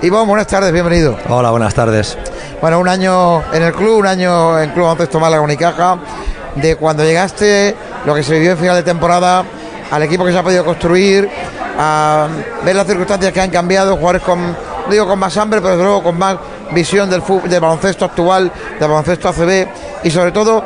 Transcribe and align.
Ivonne, 0.00 0.28
buenas 0.28 0.46
tardes, 0.46 0.72
bienvenido. 0.72 1.18
Hola, 1.28 1.50
buenas 1.50 1.74
tardes. 1.74 2.16
Bueno, 2.60 2.78
un 2.78 2.86
año 2.86 3.42
en 3.52 3.64
el 3.64 3.72
club, 3.72 3.98
un 3.98 4.06
año 4.06 4.56
en 4.60 4.70
Club 4.70 4.84
Baloncesto 4.84 5.18
Málaga 5.18 5.42
Unicaja, 5.42 5.98
de 6.54 6.76
cuando 6.76 7.02
llegaste, 7.02 7.74
lo 8.06 8.14
que 8.14 8.22
se 8.22 8.34
vivió 8.34 8.52
en 8.52 8.58
final 8.58 8.76
de 8.76 8.84
temporada, 8.84 9.44
al 9.90 10.02
equipo 10.04 10.24
que 10.24 10.30
se 10.30 10.38
ha 10.38 10.42
podido 10.44 10.64
construir, 10.64 11.28
a 11.76 12.28
ver 12.64 12.76
las 12.76 12.86
circunstancias 12.86 13.32
que 13.32 13.40
han 13.40 13.50
cambiado, 13.50 13.96
jugadores 13.96 14.22
con, 14.22 14.40
no 14.40 14.88
digo 14.88 15.08
con 15.08 15.18
más 15.18 15.36
hambre, 15.36 15.60
pero 15.60 15.72
desde 15.72 15.82
luego 15.82 16.04
con 16.04 16.16
más 16.16 16.36
visión 16.70 17.10
del, 17.10 17.22
fútbol, 17.22 17.50
del 17.50 17.60
baloncesto 17.60 18.04
actual, 18.04 18.52
del 18.78 18.88
baloncesto 18.88 19.28
ACB 19.28 19.66
y 20.04 20.10
sobre 20.12 20.30
todo 20.30 20.62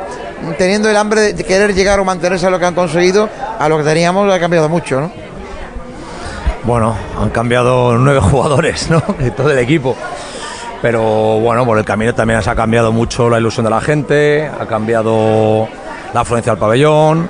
teniendo 0.59 0.91
el 0.91 0.95
hambre 0.95 1.33
de 1.33 1.43
querer 1.43 1.73
llegar 1.73 1.99
o 1.99 2.05
mantenerse 2.05 2.45
a 2.45 2.51
lo 2.51 2.59
que 2.59 2.65
han 2.65 2.75
conseguido, 2.75 3.27
a 3.57 3.67
lo 3.67 3.79
que 3.79 3.83
teníamos 3.83 4.31
ha 4.31 4.39
cambiado 4.39 4.69
mucho, 4.69 5.01
¿no? 5.01 5.22
Bueno, 6.65 6.95
han 7.19 7.29
cambiado 7.29 7.97
nueve 7.97 8.19
jugadores, 8.31 8.89
¿no? 8.89 9.01
Todo 9.35 9.51
el 9.51 9.59
equipo. 9.59 9.95
Pero 10.81 11.01
bueno, 11.39 11.65
por 11.65 11.77
el 11.77 11.85
camino 11.85 12.13
también 12.13 12.41
se 12.41 12.49
ha 12.49 12.55
cambiado 12.55 12.91
mucho 12.91 13.29
la 13.29 13.39
ilusión 13.39 13.63
de 13.63 13.69
la 13.69 13.81
gente, 13.81 14.47
ha 14.47 14.65
cambiado 14.65 15.67
la 16.13 16.21
afluencia 16.21 16.51
al 16.51 16.57
pabellón, 16.57 17.29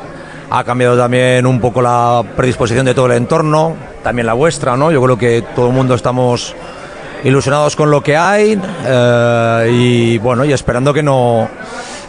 ha 0.50 0.64
cambiado 0.64 0.98
también 0.98 1.46
un 1.46 1.60
poco 1.60 1.82
la 1.82 2.24
predisposición 2.36 2.86
de 2.86 2.96
todo 2.96 3.08
el 3.08 3.14
entorno, 3.14 3.76
también 4.04 4.26
la 4.26 4.34
vuestra, 4.34 4.76
¿no? 4.76 4.92
Yo 4.92 5.02
creo 5.04 5.18
que 5.18 5.44
todo 5.56 5.68
el 5.68 5.74
mundo 5.74 5.94
estamos 5.94 6.56
ilusionados 7.24 7.76
con 7.76 7.90
lo 7.90 8.02
que 8.02 8.18
hay 8.18 8.60
eh, 8.86 9.70
y 9.72 10.18
bueno, 10.18 10.46
y 10.46 10.54
esperando 10.54 10.94
que 10.94 11.04
no 11.04 11.48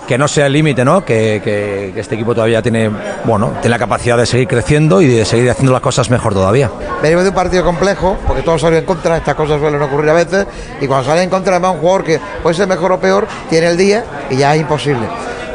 que 0.07 0.19
no 0.19 0.29
sea 0.29 0.47
el 0.47 0.53
límite, 0.53 0.85
¿no? 0.85 1.05
Que, 1.05 1.41
que- 1.43 1.93
este 1.99 2.15
equipo 2.15 2.35
todavía 2.35 2.61
tiene, 2.61 2.91
bueno, 3.25 3.53
tiene 3.61 3.71
la 3.71 3.79
capacidad 3.79 4.17
de 4.19 4.27
seguir 4.27 4.47
creciendo 4.49 5.01
y 5.01 5.07
de 5.09 5.25
seguir 5.25 5.51
haciendo 5.51 5.73
las 5.73 5.81
cosas 5.81 6.11
mejor 6.11 6.35
todavía. 6.35 6.71
Venimos 7.03 7.25
de 7.25 7.31
un 7.31 7.35
partido 7.35 7.65
complejo, 7.65 8.19
porque 8.27 8.43
todos 8.43 8.61
salen 8.61 8.81
en 8.81 8.85
contra, 8.85 9.17
estas 9.17 9.35
cosas 9.35 9.61
suelen 9.61 9.81
ocurrir 9.81 10.11
a 10.11 10.15
veces, 10.15 10.47
y 10.81 10.87
cuando 10.87 11.07
sale 11.07 11.23
en 11.23 11.31
contra 11.31 11.53
además 11.55 11.73
un 11.75 11.81
jugador 11.81 12.05
que 12.05 12.21
puede 12.43 12.55
ser 12.57 12.67
mejor 12.69 12.93
o 12.93 13.01
peor, 13.01 13.27
tiene 13.49 13.69
el 13.69 13.77
día 13.77 14.05
y 14.31 14.37
ya 14.37 14.55
es 14.55 14.61
imposible. 14.61 15.07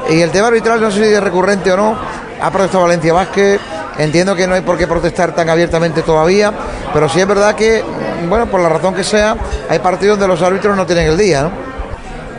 Y 0.09 0.21
el 0.21 0.31
tema 0.31 0.47
arbitral, 0.47 0.81
no 0.81 0.89
sé 0.89 1.05
si 1.07 1.13
es 1.13 1.21
recurrente 1.23 1.71
o 1.71 1.77
no, 1.77 1.95
ha 2.41 2.49
protestado 2.51 2.83
Valencia 2.85 3.13
Vázquez, 3.13 3.59
entiendo 3.99 4.35
que 4.35 4.47
no 4.47 4.55
hay 4.55 4.61
por 4.61 4.77
qué 4.77 4.87
protestar 4.87 5.35
tan 5.35 5.49
abiertamente 5.49 6.01
todavía, 6.01 6.51
pero 6.93 7.07
sí 7.09 7.19
es 7.19 7.27
verdad 7.27 7.53
que, 7.53 7.83
bueno, 8.27 8.47
por 8.47 8.61
la 8.61 8.69
razón 8.69 8.95
que 8.95 9.03
sea, 9.03 9.35
hay 9.69 9.77
partidos 9.79 10.17
donde 10.17 10.33
los 10.33 10.41
árbitros 10.41 10.75
no 10.75 10.85
tienen 10.85 11.07
el 11.07 11.17
día, 11.17 11.43
¿no? 11.43 11.68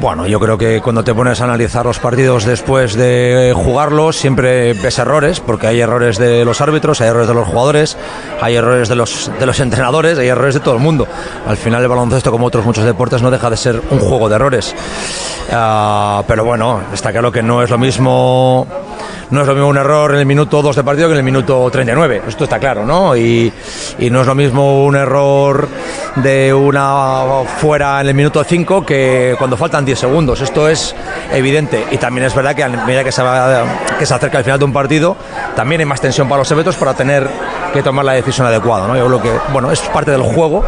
Bueno, 0.01 0.27
yo 0.27 0.41
creo 0.41 0.57
que 0.57 0.81
cuando 0.81 1.05
te 1.05 1.15
pones 1.15 1.43
a 1.43 1.45
analizar 1.45 1.85
los 1.85 1.99
partidos 1.99 2.47
después 2.47 2.95
de 2.95 3.53
jugarlos, 3.55 4.17
siempre 4.17 4.73
ves 4.73 4.99
errores, 4.99 5.41
porque 5.41 5.67
hay 5.67 5.81
errores 5.81 6.17
de 6.17 6.43
los 6.47 6.63
árbitros, 6.63 7.03
hay 7.03 7.09
errores 7.09 7.29
de 7.29 7.35
los 7.35 7.47
jugadores, 7.47 7.99
hay 8.41 8.57
errores 8.57 8.89
de 8.89 8.97
los, 8.97 9.31
de 9.39 9.45
los 9.45 9.61
entrenadores, 9.61 10.17
hay 10.19 10.29
errores 10.29 10.55
de 10.55 10.61
todo 10.61 10.73
el 10.73 10.81
mundo. 10.81 11.07
Al 11.47 11.59
final 11.59 11.83
el 11.83 11.89
baloncesto, 11.89 12.31
como 12.31 12.47
otros 12.47 12.65
muchos 12.65 12.85
deportes, 12.85 13.21
no 13.21 13.31
deja 13.31 13.51
de 13.51 13.59
ser 13.59 13.83
un 13.91 13.99
juego 13.99 14.31
de 14.31 14.37
errores. 14.37 14.75
Ah, 15.53 16.23
pero 16.27 16.47
bueno, 16.47 16.81
está 16.95 17.13
claro 17.13 17.31
que 17.31 17.43
no 17.43 17.63
es 17.63 17.69
lo 17.69 17.77
mismo 17.77 18.67
no 19.31 19.43
es 19.43 19.47
lo 19.47 19.55
mismo 19.55 19.69
un 19.69 19.77
error 19.77 20.13
en 20.13 20.21
el 20.21 20.27
minuto 20.27 20.61
2 20.61 20.77
de 20.77 20.85
partido 20.85 21.09
que 21.09 21.13
en 21.13 21.19
el 21.19 21.25
minuto 21.25 21.69
39. 21.71 22.23
Esto 22.27 22.45
está 22.45 22.59
claro, 22.59 22.85
¿no? 22.85 23.17
Y, 23.17 23.53
no 24.11 24.23
es 24.23 24.27
lo 24.27 24.35
mismo 24.35 24.85
un 24.85 24.97
error 24.97 25.69
de 26.17 26.53
una 26.53 27.23
fuera 27.59 28.01
en 28.01 28.09
el 28.09 28.15
minuto 28.15 28.43
5 28.43 28.85
que 28.85 29.37
cuando 29.39 29.57
faltan 29.57 29.85
10 29.85 29.99
segundos. 29.99 30.41
Esto 30.41 30.69
es 30.69 30.95
evidente. 31.33 31.85
Y 31.93 31.99
también 31.99 32.27
es 32.27 32.35
verdad 32.35 32.55
que 32.57 32.65
a 32.65 32.69
medida 32.69 33.05
que 33.05 33.13
se, 33.13 33.23
va, 33.23 33.65
que 33.99 34.07
se 34.07 34.15
acerca 34.15 34.39
el 34.39 34.45
final 34.45 34.59
de 34.59 34.65
un 34.65 34.73
partido, 34.73 35.17
también 35.55 35.81
hay 35.81 35.87
más 35.87 36.01
tensión 36.01 36.29
para 36.29 36.41
los 36.41 36.51
árbitros 36.51 36.77
para 36.77 36.95
tener 36.95 37.29
que 37.73 37.83
tomar 37.83 38.05
la 38.05 38.13
decisión 38.13 38.47
adecuada, 38.47 38.89
¿no? 38.89 38.97
Yo 38.97 39.07
creo 39.07 39.23
que, 39.23 39.53
bueno, 39.53 39.71
es 39.71 39.81
parte 39.81 40.11
del 40.11 40.23
juego. 40.23 40.65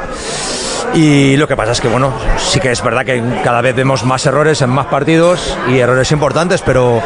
Y 0.94 1.36
lo 1.36 1.48
que 1.48 1.56
pasa 1.56 1.72
es 1.72 1.80
que, 1.80 1.88
bueno, 1.88 2.12
sí 2.38 2.60
que 2.60 2.70
es 2.70 2.82
verdad 2.82 3.04
que 3.04 3.22
cada 3.42 3.60
vez 3.60 3.74
vemos 3.74 4.04
más 4.04 4.24
errores 4.26 4.60
en 4.62 4.70
más 4.70 4.86
partidos 4.86 5.56
y 5.68 5.78
errores 5.78 6.12
importantes, 6.12 6.62
pero 6.62 7.00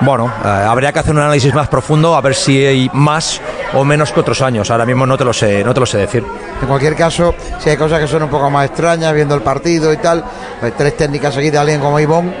bueno, 0.00 0.32
eh, 0.44 0.48
habría 0.48 0.92
que 0.92 0.98
hacer 0.98 1.12
un 1.12 1.20
análisis 1.20 1.54
más 1.54 1.68
profundo 1.68 2.14
a 2.14 2.20
ver 2.20 2.34
si 2.34 2.64
hay 2.64 2.90
más 2.92 3.40
o 3.74 3.84
menos 3.84 4.12
que 4.12 4.20
otros 4.20 4.42
años. 4.42 4.70
Ahora 4.70 4.84
mismo 4.84 5.06
no 5.06 5.16
te 5.16 5.24
lo 5.24 5.32
sé, 5.32 5.64
no 5.64 5.72
te 5.72 5.80
lo 5.80 5.86
sé 5.86 5.98
decir. 5.98 6.24
En 6.60 6.68
cualquier 6.68 6.94
caso, 6.94 7.34
si 7.58 7.70
hay 7.70 7.76
cosas 7.76 8.00
que 8.00 8.06
son 8.06 8.22
un 8.22 8.30
poco 8.30 8.50
más 8.50 8.66
extrañas, 8.66 9.12
viendo 9.14 9.34
el 9.34 9.42
partido 9.42 9.92
y 9.92 9.96
tal, 9.96 10.24
pues 10.60 10.76
tres 10.76 10.96
técnicas 10.96 11.34
seguidas, 11.34 11.60
alguien 11.62 11.80
como 11.80 11.98
Ivón, 11.98 12.34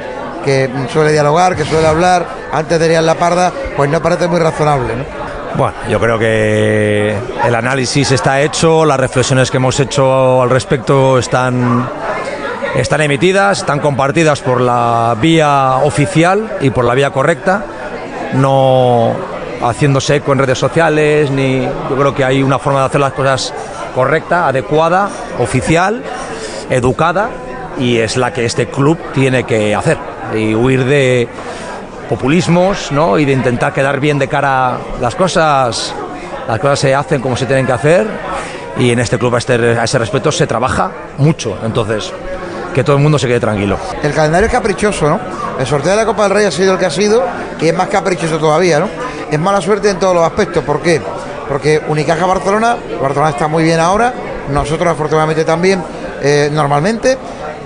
que 0.44 0.70
suele 0.92 1.12
dialogar, 1.12 1.56
que 1.56 1.64
suele 1.64 1.86
hablar, 1.86 2.26
antes 2.52 2.78
de 2.78 2.92
ir 2.92 3.02
la 3.02 3.14
parda, 3.14 3.52
pues 3.76 3.90
no 3.90 4.02
parece 4.02 4.28
muy 4.28 4.40
razonable, 4.40 4.96
¿no? 4.96 5.31
Bueno, 5.54 5.74
yo 5.88 6.00
creo 6.00 6.18
que 6.18 7.14
el 7.44 7.54
análisis 7.54 8.10
está 8.10 8.40
hecho, 8.40 8.86
las 8.86 8.98
reflexiones 8.98 9.50
que 9.50 9.58
hemos 9.58 9.78
hecho 9.80 10.40
al 10.42 10.48
respecto 10.48 11.18
están, 11.18 11.86
están 12.74 13.02
emitidas, 13.02 13.58
están 13.58 13.78
compartidas 13.78 14.40
por 14.40 14.62
la 14.62 15.14
vía 15.20 15.76
oficial 15.84 16.56
y 16.62 16.70
por 16.70 16.86
la 16.86 16.94
vía 16.94 17.10
correcta, 17.10 17.64
no 18.34 19.12
haciéndose 19.62 20.16
eco 20.16 20.32
en 20.32 20.38
redes 20.38 20.58
sociales, 20.58 21.30
ni 21.30 21.60
yo 21.60 21.96
creo 21.96 22.14
que 22.14 22.24
hay 22.24 22.42
una 22.42 22.58
forma 22.58 22.80
de 22.80 22.86
hacer 22.86 23.00
las 23.00 23.12
cosas 23.12 23.54
correcta, 23.94 24.48
adecuada, 24.48 25.10
oficial, 25.38 26.02
educada, 26.70 27.28
y 27.78 27.98
es 27.98 28.16
la 28.16 28.32
que 28.32 28.46
este 28.46 28.68
club 28.68 28.98
tiene 29.12 29.44
que 29.44 29.74
hacer, 29.74 29.98
y 30.34 30.54
huir 30.54 30.86
de 30.86 31.28
populismos, 32.08 32.92
¿no? 32.92 33.18
Y 33.18 33.24
de 33.24 33.32
intentar 33.32 33.72
quedar 33.72 34.00
bien 34.00 34.18
de 34.18 34.28
cara 34.28 34.78
las 35.00 35.14
cosas, 35.14 35.94
las 36.46 36.58
cosas 36.58 36.78
se 36.78 36.94
hacen 36.94 37.20
como 37.20 37.36
se 37.36 37.46
tienen 37.46 37.66
que 37.66 37.72
hacer 37.72 38.06
y 38.78 38.90
en 38.90 38.98
este 38.98 39.18
club 39.18 39.34
a, 39.34 39.38
este, 39.38 39.54
a 39.54 39.84
ese 39.84 39.98
respecto 39.98 40.32
se 40.32 40.46
trabaja 40.46 40.90
mucho, 41.18 41.58
entonces 41.64 42.12
que 42.74 42.82
todo 42.82 42.96
el 42.96 43.02
mundo 43.02 43.18
se 43.18 43.26
quede 43.26 43.40
tranquilo. 43.40 43.76
El 44.02 44.12
calendario 44.12 44.46
es 44.46 44.52
caprichoso, 44.52 45.08
¿no? 45.08 45.20
El 45.58 45.66
sorteo 45.66 45.90
de 45.90 45.96
la 45.96 46.06
Copa 46.06 46.22
del 46.24 46.32
Rey 46.32 46.46
ha 46.46 46.50
sido 46.50 46.72
el 46.72 46.78
que 46.78 46.86
ha 46.86 46.90
sido 46.90 47.22
y 47.60 47.68
es 47.68 47.74
más 47.74 47.88
caprichoso 47.88 48.38
todavía, 48.38 48.80
¿no? 48.80 48.88
Es 49.30 49.38
mala 49.38 49.60
suerte 49.60 49.90
en 49.90 49.98
todos 49.98 50.14
los 50.14 50.24
aspectos, 50.24 50.64
¿por 50.64 50.80
qué? 50.80 51.00
Porque 51.48 51.82
Unicaja 51.88 52.24
Barcelona, 52.24 52.76
Barcelona 53.00 53.30
está 53.30 53.46
muy 53.46 53.64
bien 53.64 53.78
ahora, 53.78 54.12
nosotros 54.50 54.90
afortunadamente 54.90 55.44
también, 55.44 55.82
eh, 56.22 56.48
normalmente, 56.50 57.18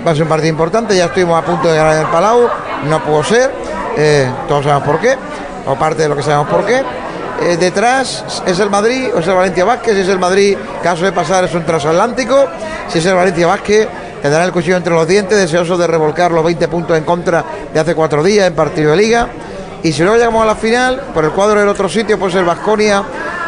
va 0.07 0.11
a 0.11 0.15
ser 0.15 0.25
un 0.25 0.29
partido 0.29 0.51
importante, 0.51 0.97
ya 0.97 1.07
estuvimos 1.07 1.41
a 1.41 1.45
punto 1.45 1.69
de 1.69 1.77
ganar 1.77 1.99
el 1.99 2.07
Palau, 2.07 2.49
no 2.89 3.03
pudo 3.05 3.23
ser, 3.23 3.51
eh, 3.97 4.31
todos 4.49 4.65
sabemos 4.65 4.87
por 4.87 5.01
qué, 5.01 5.17
o 5.67 5.75
parte 5.75 6.03
de 6.03 6.09
lo 6.09 6.17
que 6.17 6.23
sabemos 6.23 6.49
por 6.49 6.65
qué. 6.65 6.83
Eh, 7.43 7.57
detrás 7.59 8.43
es 8.47 8.59
el 8.61 8.71
Madrid 8.71 9.09
o 9.15 9.19
es 9.19 9.27
el 9.27 9.35
Valencia 9.35 9.65
Vázquez, 9.65 9.95
si 9.95 10.01
es 10.01 10.09
el 10.09 10.19
Madrid, 10.19 10.57
caso 10.83 11.05
de 11.05 11.13
pasar 11.13 11.45
es 11.45 11.55
un 11.55 11.65
transatlántico, 11.65 12.47
si 12.89 12.99
es 12.99 13.07
el 13.07 13.15
Valencia 13.15 13.47
Vázquez, 13.47 13.89
tendrán 14.23 14.45
el 14.45 14.53
cuchillo 14.53 14.77
entre 14.77 14.95
los 14.95 15.07
dientes, 15.07 15.39
deseosos 15.39 15.79
de 15.79 15.87
revolcar 15.87 16.31
los 16.31 16.45
20 16.45 16.69
puntos 16.69 16.97
en 16.97 17.05
contra 17.05 17.45
de 17.73 17.79
hace 17.79 17.95
cuatro 17.95 18.23
días 18.23 18.47
en 18.47 18.55
partido 18.55 18.93
de 18.93 18.97
liga. 18.97 19.29
Y 19.83 19.93
si 19.93 20.03
luego 20.03 20.17
llegamos 20.17 20.43
a 20.43 20.47
la 20.47 20.57
final, 20.57 21.01
por 21.15 21.25
el 21.25 21.31
cuadro 21.31 21.61
del 21.61 21.69
otro 21.69 21.89
sitio 21.89 22.19
puede 22.19 22.33
ser 22.33 22.45
Vasconia, 22.45 23.03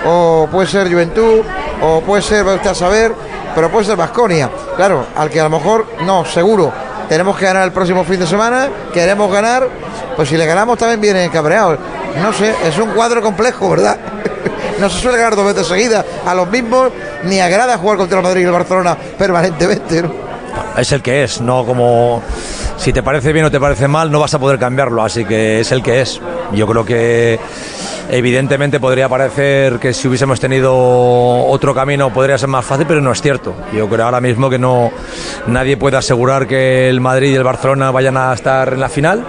o 0.04 0.48
puede 0.50 0.68
ser 0.68 0.90
Juventud, 0.92 1.40
o 1.82 2.00
puede 2.02 2.22
ser, 2.22 2.46
va 2.46 2.54
usted 2.54 2.70
a 2.70 2.74
saber, 2.74 3.12
pero 3.54 3.70
puede 3.70 3.86
ser 3.86 3.96
Vasconia. 3.96 4.50
Claro, 4.76 5.06
al 5.16 5.30
que 5.30 5.40
a 5.40 5.44
lo 5.44 5.50
mejor, 5.50 5.86
no, 6.04 6.24
seguro, 6.24 6.72
tenemos 7.08 7.36
que 7.36 7.44
ganar 7.46 7.64
el 7.64 7.72
próximo 7.72 8.04
fin 8.04 8.20
de 8.20 8.26
semana, 8.26 8.68
queremos 8.92 9.30
ganar, 9.32 9.68
pues 10.16 10.28
si 10.28 10.36
le 10.36 10.46
ganamos 10.46 10.78
también 10.78 11.00
vienen 11.00 11.30
cabreados. 11.30 11.78
No 12.22 12.32
sé, 12.32 12.54
es 12.64 12.78
un 12.78 12.90
cuadro 12.90 13.22
complejo, 13.22 13.70
¿verdad? 13.70 13.96
No 14.78 14.88
se 14.88 15.00
suele 15.00 15.18
ganar 15.18 15.34
dos 15.34 15.44
veces 15.44 15.66
seguidas 15.66 16.04
a 16.24 16.36
los 16.36 16.48
mismos, 16.48 16.92
ni 17.24 17.40
agrada 17.40 17.76
jugar 17.78 17.98
contra 17.98 18.18
el 18.18 18.22
Madrid 18.22 18.42
y 18.42 18.44
el 18.44 18.52
Barcelona 18.52 18.96
permanentemente, 19.18 20.02
¿no? 20.02 20.12
Es 20.76 20.92
el 20.92 21.02
que 21.02 21.24
es, 21.24 21.40
no 21.40 21.66
como 21.66 22.22
si 22.76 22.92
te 22.92 23.02
parece 23.02 23.32
bien 23.32 23.44
o 23.46 23.50
te 23.50 23.58
parece 23.58 23.88
mal, 23.88 24.10
no 24.10 24.20
vas 24.20 24.34
a 24.34 24.38
poder 24.38 24.56
cambiarlo, 24.58 25.02
así 25.02 25.24
que 25.24 25.60
es 25.60 25.72
el 25.72 25.82
que 25.82 26.00
es. 26.00 26.20
Yo 26.52 26.66
creo 26.68 26.84
que 26.84 27.40
evidentemente 28.10 28.80
podría 28.80 29.08
parecer 29.08 29.78
que 29.78 29.92
si 29.92 30.08
hubiésemos 30.08 30.40
tenido 30.40 30.74
otro 31.46 31.74
camino 31.74 32.12
podría 32.12 32.38
ser 32.38 32.48
más 32.48 32.64
fácil, 32.64 32.86
pero 32.86 33.00
no 33.00 33.12
es 33.12 33.20
cierto. 33.20 33.54
Yo 33.72 33.88
creo 33.88 34.04
ahora 34.04 34.20
mismo 34.20 34.48
que 34.48 34.58
no 34.58 34.90
nadie 35.46 35.76
puede 35.76 35.96
asegurar 35.96 36.46
que 36.46 36.88
el 36.88 37.00
Madrid 37.00 37.32
y 37.32 37.34
el 37.34 37.44
Barcelona 37.44 37.90
vayan 37.90 38.16
a 38.16 38.32
estar 38.32 38.72
en 38.72 38.80
la 38.80 38.88
final 38.88 39.24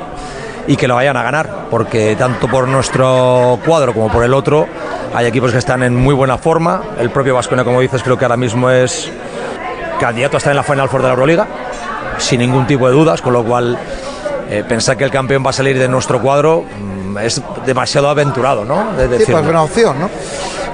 y 0.67 0.75
que 0.75 0.87
lo 0.87 0.95
vayan 0.95 1.17
a 1.17 1.23
ganar, 1.23 1.67
porque 1.69 2.15
tanto 2.15 2.47
por 2.47 2.67
nuestro 2.67 3.59
cuadro 3.65 3.93
como 3.93 4.11
por 4.11 4.23
el 4.23 4.33
otro 4.33 4.67
hay 5.13 5.25
equipos 5.25 5.51
que 5.51 5.57
están 5.57 5.83
en 5.83 5.95
muy 5.95 6.13
buena 6.13 6.37
forma. 6.37 6.81
El 6.99 7.09
propio 7.09 7.33
Vasconia, 7.33 7.63
como 7.63 7.81
dices, 7.81 8.03
creo 8.03 8.17
que 8.17 8.25
ahora 8.25 8.37
mismo 8.37 8.69
es 8.69 9.11
candidato 9.99 10.37
a 10.37 10.39
estar 10.39 10.51
en 10.51 10.57
la 10.57 10.63
Final 10.63 10.87
Four 10.87 11.01
de 11.01 11.07
la 11.07 11.13
Euroliga, 11.13 11.47
sin 12.17 12.39
ningún 12.39 12.67
tipo 12.67 12.87
de 12.87 12.93
dudas, 12.93 13.21
con 13.21 13.33
lo 13.33 13.43
cual 13.43 13.77
eh, 14.49 14.63
pensar 14.67 14.95
que 14.95 15.03
el 15.03 15.11
campeón 15.11 15.43
va 15.45 15.49
a 15.49 15.53
salir 15.53 15.77
de 15.77 15.87
nuestro 15.87 16.21
cuadro 16.21 16.63
mm, 16.63 16.98
es 17.21 17.41
demasiado 17.65 18.09
aventurado, 18.09 18.65
¿no? 18.65 18.93
De 18.93 19.19
Sí, 19.19 19.31
pues 19.31 19.43
es 19.43 19.49
una 19.49 19.63
opción, 19.63 19.99
¿no? 19.99 20.09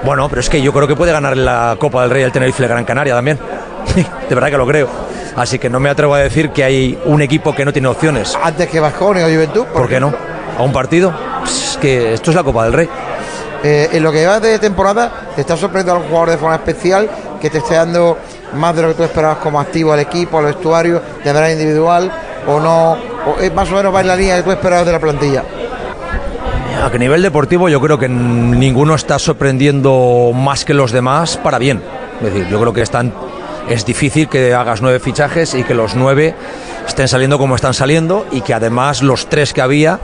Bueno, 0.03 0.29
pero 0.29 0.41
es 0.41 0.49
que 0.49 0.61
yo 0.61 0.71
creo 0.71 0.87
que 0.87 0.95
puede 0.95 1.11
ganar 1.11 1.35
la 1.35 1.77
Copa 1.79 2.01
del 2.01 2.11
Rey 2.11 2.23
el 2.23 2.31
Tenerife 2.31 2.67
Gran 2.67 2.85
Canaria 2.85 3.15
también. 3.15 3.39
de 4.29 4.35
verdad 4.35 4.49
que 4.49 4.57
lo 4.57 4.67
creo. 4.67 4.87
Así 5.35 5.59
que 5.59 5.69
no 5.69 5.79
me 5.79 5.89
atrevo 5.89 6.13
a 6.13 6.19
decir 6.19 6.51
que 6.51 6.63
hay 6.63 6.99
un 7.05 7.21
equipo 7.21 7.53
que 7.53 7.65
no 7.65 7.73
tiene 7.73 7.87
opciones. 7.87 8.37
Antes 8.41 8.69
que 8.69 8.79
Vasconia 8.79 9.25
o 9.25 9.29
Juventud. 9.29 9.65
¿Por 9.65 9.89
qué 9.89 9.99
no? 9.99 10.13
¿A 10.57 10.63
un 10.63 10.71
partido? 10.71 11.13
Es 11.45 11.77
que 11.81 12.13
esto 12.13 12.31
es 12.31 12.35
la 12.35 12.43
Copa 12.43 12.63
del 12.63 12.73
Rey. 12.73 12.89
Eh, 13.63 13.89
en 13.93 14.03
lo 14.03 14.11
que 14.11 14.25
va 14.25 14.39
de 14.39 14.59
temporada, 14.59 15.31
te 15.35 15.41
está 15.41 15.57
sorprendiendo 15.57 15.93
algún 15.93 16.07
jugador 16.07 16.29
de 16.29 16.37
forma 16.37 16.55
especial 16.55 17.09
que 17.41 17.49
te 17.49 17.57
esté 17.57 17.75
dando 17.75 18.17
más 18.53 18.75
de 18.75 18.83
lo 18.83 18.87
que 18.89 18.93
tú 18.93 19.03
esperabas 19.03 19.39
como 19.39 19.59
activo 19.59 19.91
al 19.91 19.99
equipo, 19.99 20.37
al 20.37 20.45
vestuario, 20.45 21.01
de 21.23 21.33
manera 21.33 21.51
individual, 21.51 22.11
o 22.47 22.59
no, 22.59 22.91
o 22.93 23.39
es 23.41 23.53
más 23.53 23.69
o 23.71 23.75
menos 23.75 23.93
va 23.93 24.01
en 24.01 24.07
la 24.07 24.15
línea 24.15 24.37
que 24.37 24.43
tú 24.43 24.51
esperabas 24.51 24.85
de 24.85 24.91
la 24.91 24.99
plantilla. 24.99 25.43
A 26.83 26.97
nivel 26.97 27.21
deportivo 27.21 27.67
yo 27.67 27.81
creo 27.81 27.99
que 27.99 28.07
ninguno 28.07 28.95
está 28.95 29.19
sorprendiendo 29.19 30.31
más 30.33 30.63
que 30.63 30.73
los 30.73 30.91
demás 30.91 31.37
para 31.37 31.57
bien. 31.59 31.81
Es 32.21 32.33
decir, 32.33 32.47
yo 32.49 32.59
creo 32.59 32.73
que 32.73 32.83
es 33.69 33.85
difícil 33.85 34.29
que 34.29 34.53
hagas 34.53 34.81
nueve 34.81 34.99
fichajes 34.99 35.55
y 35.55 35.63
que 35.63 35.73
los 35.73 35.95
nueve 35.95 36.35
estén 36.87 37.07
saliendo 37.07 37.37
como 37.37 37.55
están 37.55 37.73
saliendo 37.73 38.25
y 38.31 38.41
que 38.41 38.53
además 38.53 39.01
los 39.01 39.27
tres 39.27 39.53
que 39.53 39.61
había 39.61 39.99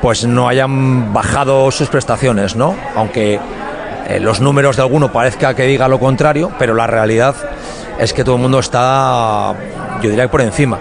pues 0.00 0.24
no 0.24 0.48
hayan 0.48 1.12
bajado 1.12 1.70
sus 1.70 1.88
prestaciones, 1.88 2.54
¿no? 2.56 2.76
Aunque 2.94 3.40
eh, 4.08 4.20
los 4.20 4.40
números 4.40 4.76
de 4.76 4.82
alguno 4.82 5.12
parezca 5.12 5.54
que 5.54 5.64
diga 5.64 5.88
lo 5.88 5.98
contrario, 5.98 6.52
pero 6.58 6.74
la 6.74 6.86
realidad 6.86 7.34
es 7.98 8.12
que 8.12 8.24
todo 8.24 8.36
el 8.36 8.42
mundo 8.42 8.60
está, 8.60 9.54
yo 10.00 10.08
diría 10.08 10.30
por 10.30 10.40
encima. 10.40 10.78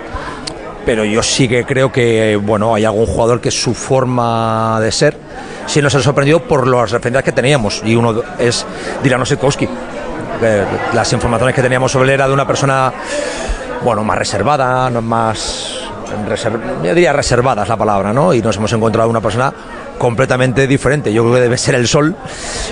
Pero 0.87 1.03
yo 1.03 1.21
sí 1.21 1.49
que 1.49 1.65
creo 1.65 1.91
que, 1.91 2.39
bueno, 2.41 2.73
hay 2.73 2.85
algún 2.85 3.05
jugador 3.05 3.41
que 3.41 3.51
su 3.51 3.73
forma 3.73 4.79
de 4.79 4.89
ser 4.93 5.17
sí 5.65 5.81
nos 5.81 5.93
ha 5.95 6.01
sorprendido 6.01 6.41
por 6.41 6.65
las 6.65 6.91
referencias 6.91 7.25
que 7.25 7.33
teníamos. 7.33 7.81
Y 7.83 7.93
uno 7.93 8.23
es 8.39 8.65
Dilano 9.03 9.25
Sikowski. 9.25 9.67
Las 10.93 11.11
informaciones 11.11 11.53
que 11.53 11.61
teníamos 11.61 11.91
sobre 11.91 12.05
él 12.05 12.11
era 12.11 12.27
de 12.29 12.33
una 12.33 12.47
persona, 12.47 12.93
bueno, 13.83 14.01
más 14.05 14.17
reservada, 14.17 14.89
más 15.01 15.76
yo 16.83 16.93
diría 16.93 17.13
reservada 17.13 17.63
es 17.63 17.69
la 17.69 17.77
palabra, 17.77 18.13
¿no? 18.13 18.33
Y 18.33 18.41
nos 18.41 18.57
hemos 18.57 18.71
encontrado 18.73 19.09
una 19.09 19.21
persona 19.21 19.53
completamente 19.97 20.67
diferente. 20.67 21.11
Yo 21.11 21.23
creo 21.23 21.35
que 21.35 21.41
debe 21.41 21.57
ser 21.57 21.75
el 21.75 21.87
sol 21.87 22.15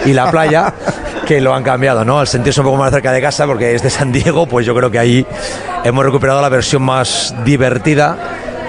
y 0.06 0.14
la 0.14 0.30
playa 0.30 0.74
que 1.26 1.42
lo 1.42 1.54
han 1.54 1.64
cambiado, 1.64 2.06
¿no? 2.06 2.20
Al 2.20 2.28
sentirse 2.28 2.62
un 2.62 2.68
poco 2.68 2.78
más 2.78 2.92
cerca 2.92 3.12
de 3.12 3.22
casa, 3.22 3.46
porque 3.46 3.74
es 3.74 3.82
de 3.82 3.90
San 3.90 4.12
Diego, 4.12 4.48
pues 4.48 4.66
yo 4.66 4.76
creo 4.76 4.92
que 4.92 5.00
ahí 5.00 5.26
hemos 5.84 6.06
recuperado 6.06 6.42
la 6.42 6.50
versión 6.50 6.84
más 6.84 7.34
divertida 7.44 8.18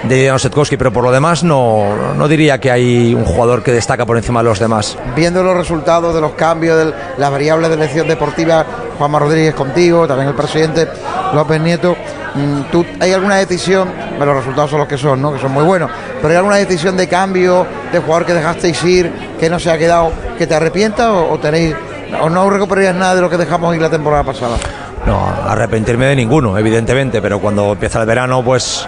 de 0.03 0.29
Jan 0.29 0.39
Setkowski, 0.39 0.77
pero 0.77 0.91
por 0.91 1.03
lo 1.03 1.11
demás 1.11 1.43
no, 1.43 2.13
no 2.15 2.27
diría 2.27 2.59
que 2.59 2.71
hay 2.71 3.13
un 3.13 3.25
jugador 3.25 3.63
que 3.63 3.71
destaca 3.71 4.05
por 4.05 4.17
encima 4.17 4.41
de 4.41 4.45
los 4.45 4.59
demás. 4.59 4.97
Viendo 5.15 5.43
los 5.43 5.55
resultados 5.55 6.13
de 6.13 6.21
los 6.21 6.31
cambios, 6.33 6.77
de 6.77 6.93
las 7.17 7.31
variables 7.31 7.69
de 7.69 7.75
elección 7.75 8.07
deportiva, 8.07 8.65
Juanma 8.97 9.19
Rodríguez 9.19 9.53
contigo, 9.53 10.07
también 10.07 10.29
el 10.29 10.35
presidente 10.35 10.87
López 11.33 11.61
Nieto, 11.61 11.95
mm, 12.35 12.61
¿tú, 12.71 12.85
¿hay 12.99 13.11
alguna 13.13 13.35
decisión? 13.35 13.89
Bueno, 14.17 14.33
los 14.33 14.43
resultados 14.43 14.71
son 14.71 14.79
los 14.79 14.87
que 14.87 14.97
son, 14.97 15.21
¿no? 15.21 15.33
Que 15.33 15.39
son 15.39 15.51
muy 15.51 15.63
buenos, 15.63 15.89
pero 16.21 16.29
¿hay 16.29 16.37
alguna 16.37 16.55
decisión 16.55 16.97
de 16.97 17.07
cambio 17.07 17.65
de 17.91 17.99
jugador 17.99 18.25
que 18.25 18.33
dejasteis 18.33 18.83
ir, 18.83 19.11
que 19.39 19.49
no 19.49 19.59
se 19.59 19.71
ha 19.71 19.77
quedado, 19.77 20.11
que 20.37 20.47
te 20.47 20.55
arrepientas 20.55 21.09
o, 21.09 21.37
tenéis, 21.39 21.75
o 22.21 22.29
no 22.29 22.49
recuperarías 22.49 22.95
nada 22.95 23.15
de 23.15 23.21
lo 23.21 23.29
que 23.29 23.37
dejamos 23.37 23.75
ir 23.75 23.81
la 23.81 23.89
temporada 23.89 24.23
pasada? 24.23 24.57
No, 25.05 25.25
arrepentirme 25.47 26.05
de 26.07 26.15
ninguno, 26.15 26.57
evidentemente, 26.57 27.21
pero 27.21 27.39
cuando 27.39 27.71
empieza 27.71 28.01
el 28.01 28.05
verano, 28.05 28.43
pues 28.43 28.85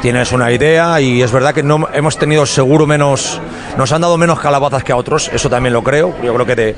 tienes 0.00 0.32
una 0.32 0.50
idea 0.52 1.00
y 1.00 1.22
es 1.22 1.32
verdad 1.32 1.54
que 1.54 1.62
no 1.62 1.88
hemos 1.92 2.18
tenido 2.18 2.46
seguro 2.46 2.86
menos, 2.86 3.40
nos 3.76 3.92
han 3.92 4.00
dado 4.00 4.16
menos 4.16 4.40
calabazas 4.40 4.84
que 4.84 4.92
a 4.92 4.96
otros, 4.96 5.30
eso 5.32 5.50
también 5.50 5.72
lo 5.72 5.82
creo. 5.82 6.14
Yo 6.22 6.34
creo 6.34 6.46
que 6.46 6.56
de 6.56 6.76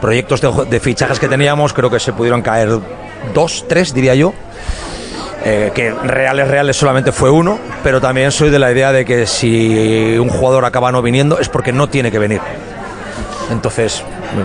proyectos 0.00 0.40
de, 0.40 0.80
fichajes 0.80 1.18
que 1.18 1.28
teníamos, 1.28 1.72
creo 1.72 1.90
que 1.90 2.00
se 2.00 2.12
pudieron 2.12 2.42
caer 2.42 2.70
dos, 3.34 3.64
tres, 3.68 3.94
diría 3.94 4.14
yo. 4.14 4.32
Eh, 5.44 5.70
que 5.72 5.92
reales, 5.92 6.48
reales 6.48 6.76
solamente 6.76 7.12
fue 7.12 7.30
uno, 7.30 7.58
pero 7.82 8.00
también 8.00 8.32
soy 8.32 8.50
de 8.50 8.58
la 8.58 8.72
idea 8.72 8.92
de 8.92 9.04
que 9.04 9.26
si 9.26 10.18
un 10.18 10.28
jugador 10.28 10.64
acaba 10.64 10.90
no 10.90 11.00
viniendo 11.00 11.38
es 11.38 11.48
porque 11.48 11.72
no 11.72 11.88
tiene 11.88 12.10
que 12.10 12.18
venir. 12.18 12.40
Entonces, 13.50 14.02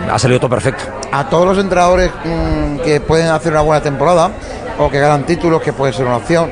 ha 0.09 0.17
salido 0.19 0.39
todo 0.39 0.51
perfecto. 0.51 0.83
A 1.11 1.27
todos 1.27 1.45
los 1.45 1.57
entrenadores 1.57 2.11
mm, 2.23 2.79
que 2.79 3.01
pueden 3.01 3.27
hacer 3.27 3.51
una 3.51 3.61
buena 3.61 3.81
temporada 3.81 4.31
o 4.79 4.89
que 4.89 4.99
ganan 4.99 5.25
títulos, 5.25 5.61
que 5.61 5.73
puede 5.73 5.93
ser 5.93 6.05
una 6.05 6.17
opción, 6.17 6.49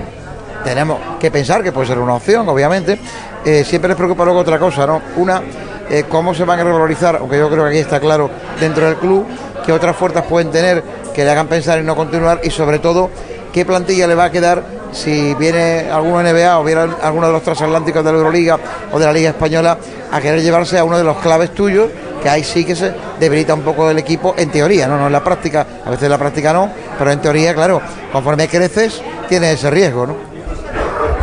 tenemos 0.63 1.00
que 1.19 1.31
pensar 1.31 1.63
que 1.63 1.72
puede 1.72 1.88
ser 1.88 2.00
una 2.00 2.16
opción, 2.16 2.48
obviamente. 2.48 3.00
Eh, 3.44 3.63
siempre 3.63 3.90
les 3.90 3.98
preocupa 3.98 4.24
luego 4.24 4.40
otra 4.40 4.60
cosa, 4.60 4.86
¿no? 4.86 5.02
Una, 5.18 5.42
eh, 5.90 6.06
cómo 6.08 6.34
se 6.34 6.44
van 6.44 6.60
a 6.60 6.63
revalorizar, 6.63 7.18
aunque 7.18 7.38
yo 7.38 7.50
creo 7.50 7.63
que 7.63 7.69
aquí 7.69 7.80
está 7.80 8.00
claro 8.00 8.30
dentro 8.60 8.86
del 8.86 8.96
club, 8.96 9.25
qué 9.66 9.72
otras 9.72 9.96
fuerzas 9.96 10.25
pueden 10.25 10.52
tener 10.52 10.84
que 11.13 11.24
le 11.24 11.31
hagan 11.31 11.48
pensar 11.48 11.80
en 11.80 11.86
no 11.86 11.96
continuar 11.96 12.40
y 12.44 12.50
sobre 12.50 12.80
todo 12.80 13.10
qué 13.52 13.66
plantilla 13.66 14.08
le 14.08 14.16
va 14.16 14.25
a 14.25 14.31
quedar 14.31 14.63
si 14.92 15.34
viene 15.36 15.90
alguno 15.92 16.22
NBA 16.22 16.60
o 16.60 16.63
viene 16.63 16.81
alguno 17.02 17.28
de 17.28 17.34
los 17.34 17.44
transatlánticos 17.44 18.04
de 18.04 18.12
la 18.12 18.18
Euroliga 18.18 18.60
o 18.92 19.00
de 19.00 19.06
la 19.06 19.13
Liga 19.13 19.30
Española 19.30 19.78
a 20.12 20.22
querer 20.22 20.42
llevarse 20.42 20.78
a 20.78 20.84
uno 20.84 20.98
de 20.98 21.04
los 21.04 21.18
claves 21.18 21.52
tuyos 21.54 21.90
que 22.22 22.30
ahí 22.30 22.44
sí 22.44 22.63
que 22.63 22.75
se 22.75 22.94
debilita 23.19 23.54
un 23.54 23.62
poco 23.62 23.90
el 23.90 23.98
equipo 23.98 24.36
en 24.38 24.52
teoría, 24.52 24.88
no, 24.88 24.98
no 24.98 25.08
en 25.08 25.13
la 25.13 25.24
práctica, 25.24 25.66
a 25.86 25.90
veces 25.90 26.04
en 26.04 26.12
la 26.12 26.18
práctica 26.18 26.54
no, 26.54 26.69
pero 26.98 27.12
en 27.12 27.19
teoría, 27.19 27.54
claro, 27.54 27.81
conforme 28.12 28.48
creces 28.48 29.02
tienes 29.28 29.56
ese 29.56 29.72
riesgo, 29.72 30.06
¿no? 30.06 30.31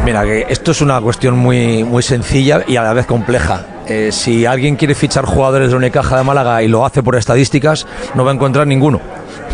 Mira, 0.09 0.25
que 0.25 0.47
esto 0.49 0.71
es 0.71 0.81
una 0.81 0.99
cuestión 1.03 1.37
muy, 1.37 1.85
muy 1.85 2.03
sencilla 2.03 2.63
y 2.67 2.77
a 2.77 2.83
la 2.83 2.95
vez 2.95 3.05
compleja. 3.05 3.67
Eh, 3.87 4.09
si 4.11 4.47
alguien 4.47 4.75
quiere 4.75 4.95
fichar 4.95 5.27
jugadores 5.27 5.69
de 5.69 5.77
Unicaja 5.77 6.17
de 6.17 6.23
Málaga 6.25 6.63
y 6.63 6.69
lo 6.69 6.87
hace 6.87 7.03
por 7.03 7.15
estadísticas, 7.15 7.87
no 8.15 8.25
va 8.25 8.31
a 8.31 8.35
encontrar 8.35 8.67
ninguno. 8.67 9.03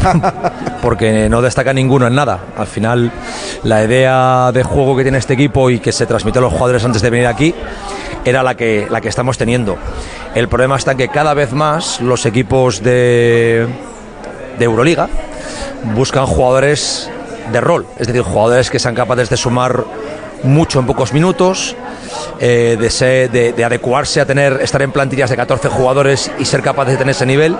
porque 0.81 1.29
no 1.29 1.43
destaca 1.43 1.73
ninguno 1.73 2.07
en 2.07 2.15
nada. 2.15 2.39
Al 2.57 2.69
final, 2.69 3.11
la 3.65 3.83
idea 3.83 4.53
de 4.53 4.63
juego 4.63 4.97
que 4.97 5.03
tiene 5.03 5.19
este 5.19 5.35
equipo 5.35 5.71
y 5.71 5.81
que 5.81 5.91
se 5.91 6.07
transmitió 6.07 6.39
a 6.39 6.43
los 6.43 6.53
jugadores 6.53 6.85
antes 6.85 7.03
de 7.03 7.11
venir 7.11 7.27
aquí 7.27 7.53
era 8.25 8.45
la 8.45 8.55
que, 8.55 8.87
la 8.89 9.01
que 9.01 9.09
estamos 9.09 9.37
teniendo. 9.37 9.77
El 10.37 10.47
problema 10.47 10.77
está 10.77 10.93
en 10.93 10.99
que 10.99 11.09
cada 11.09 11.35
vez 11.35 11.53
más 11.53 12.01
los 12.01 12.27
equipos 12.27 12.81
de, 12.81 13.67
de 14.57 14.65
Euroliga 14.65 15.09
buscan 15.97 16.27
jugadores 16.27 17.11
de 17.51 17.61
rol, 17.61 17.87
es 17.99 18.07
decir, 18.07 18.23
jugadores 18.23 18.71
que 18.71 18.79
sean 18.79 18.95
capaces 18.95 19.29
de 19.29 19.37
sumar 19.37 19.85
mucho 20.45 20.79
en 20.79 20.87
pocos 20.87 21.13
minutos, 21.13 21.75
eh, 22.39 22.77
de, 22.79 23.53
de, 23.53 23.65
adecuarse 23.65 24.21
a 24.21 24.27
tener, 24.27 24.61
estar 24.63 24.83
en 24.83 24.93
plantillas 24.93 25.31
de 25.31 25.37
14 25.37 25.69
jugadores 25.69 26.31
y 26.39 26.45
ser 26.45 26.63
capaces 26.63 26.93
de 26.93 26.99
tener 26.99 27.13
ese 27.13 27.27
nivel. 27.27 27.57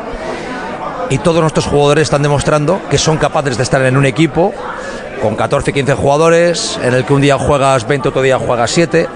Y 1.11 1.19
todos 1.19 1.41
nuestros 1.41 1.67
jugadores 1.67 2.03
están 2.03 2.23
demostrando 2.23 2.81
que 2.91 2.99
son 2.99 3.17
capaces 3.19 3.57
de 3.57 3.63
estar 3.63 3.83
en 3.83 3.97
un 3.97 4.07
equipo 4.07 4.55
con 5.21 5.37
14, 5.37 5.73
15 5.73 5.95
jugadores, 5.95 6.79
en 6.83 6.95
el 6.95 7.05
que 7.05 7.13
un 7.13 7.21
día 7.21 7.39
juegas 7.39 7.87
20, 7.87 8.09
otro 8.09 8.23
día 8.23 8.39
juegas 8.39 8.71
7. 8.71 9.09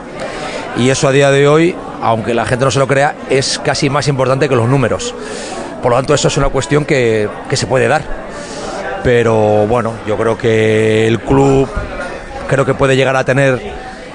Y 0.78 0.90
eso 0.90 1.08
a 1.08 1.12
día 1.12 1.30
de 1.30 1.48
hoy 1.48 1.76
aunque 2.02 2.34
la 2.34 2.44
gente 2.44 2.64
no 2.64 2.70
se 2.70 2.78
lo 2.78 2.86
crea, 2.86 3.14
es 3.28 3.58
casi 3.58 3.90
más 3.90 4.08
importante 4.08 4.48
que 4.48 4.56
los 4.56 4.68
números. 4.68 5.14
Por 5.82 5.90
lo 5.90 5.96
tanto, 5.96 6.14
eso 6.14 6.28
es 6.28 6.36
una 6.36 6.48
cuestión 6.48 6.84
que, 6.84 7.28
se 7.52 7.66
puede 7.66 7.88
dar. 7.88 8.02
Pero 9.04 9.66
bueno, 9.66 9.94
yo 10.06 10.16
creo 10.16 10.36
que 10.36 11.06
el 11.06 11.20
club 11.20 11.68
creo 12.48 12.64
que 12.64 12.74
puede 12.74 12.96
llegar 12.96 13.14
a 13.14 13.24
tener 13.24 13.60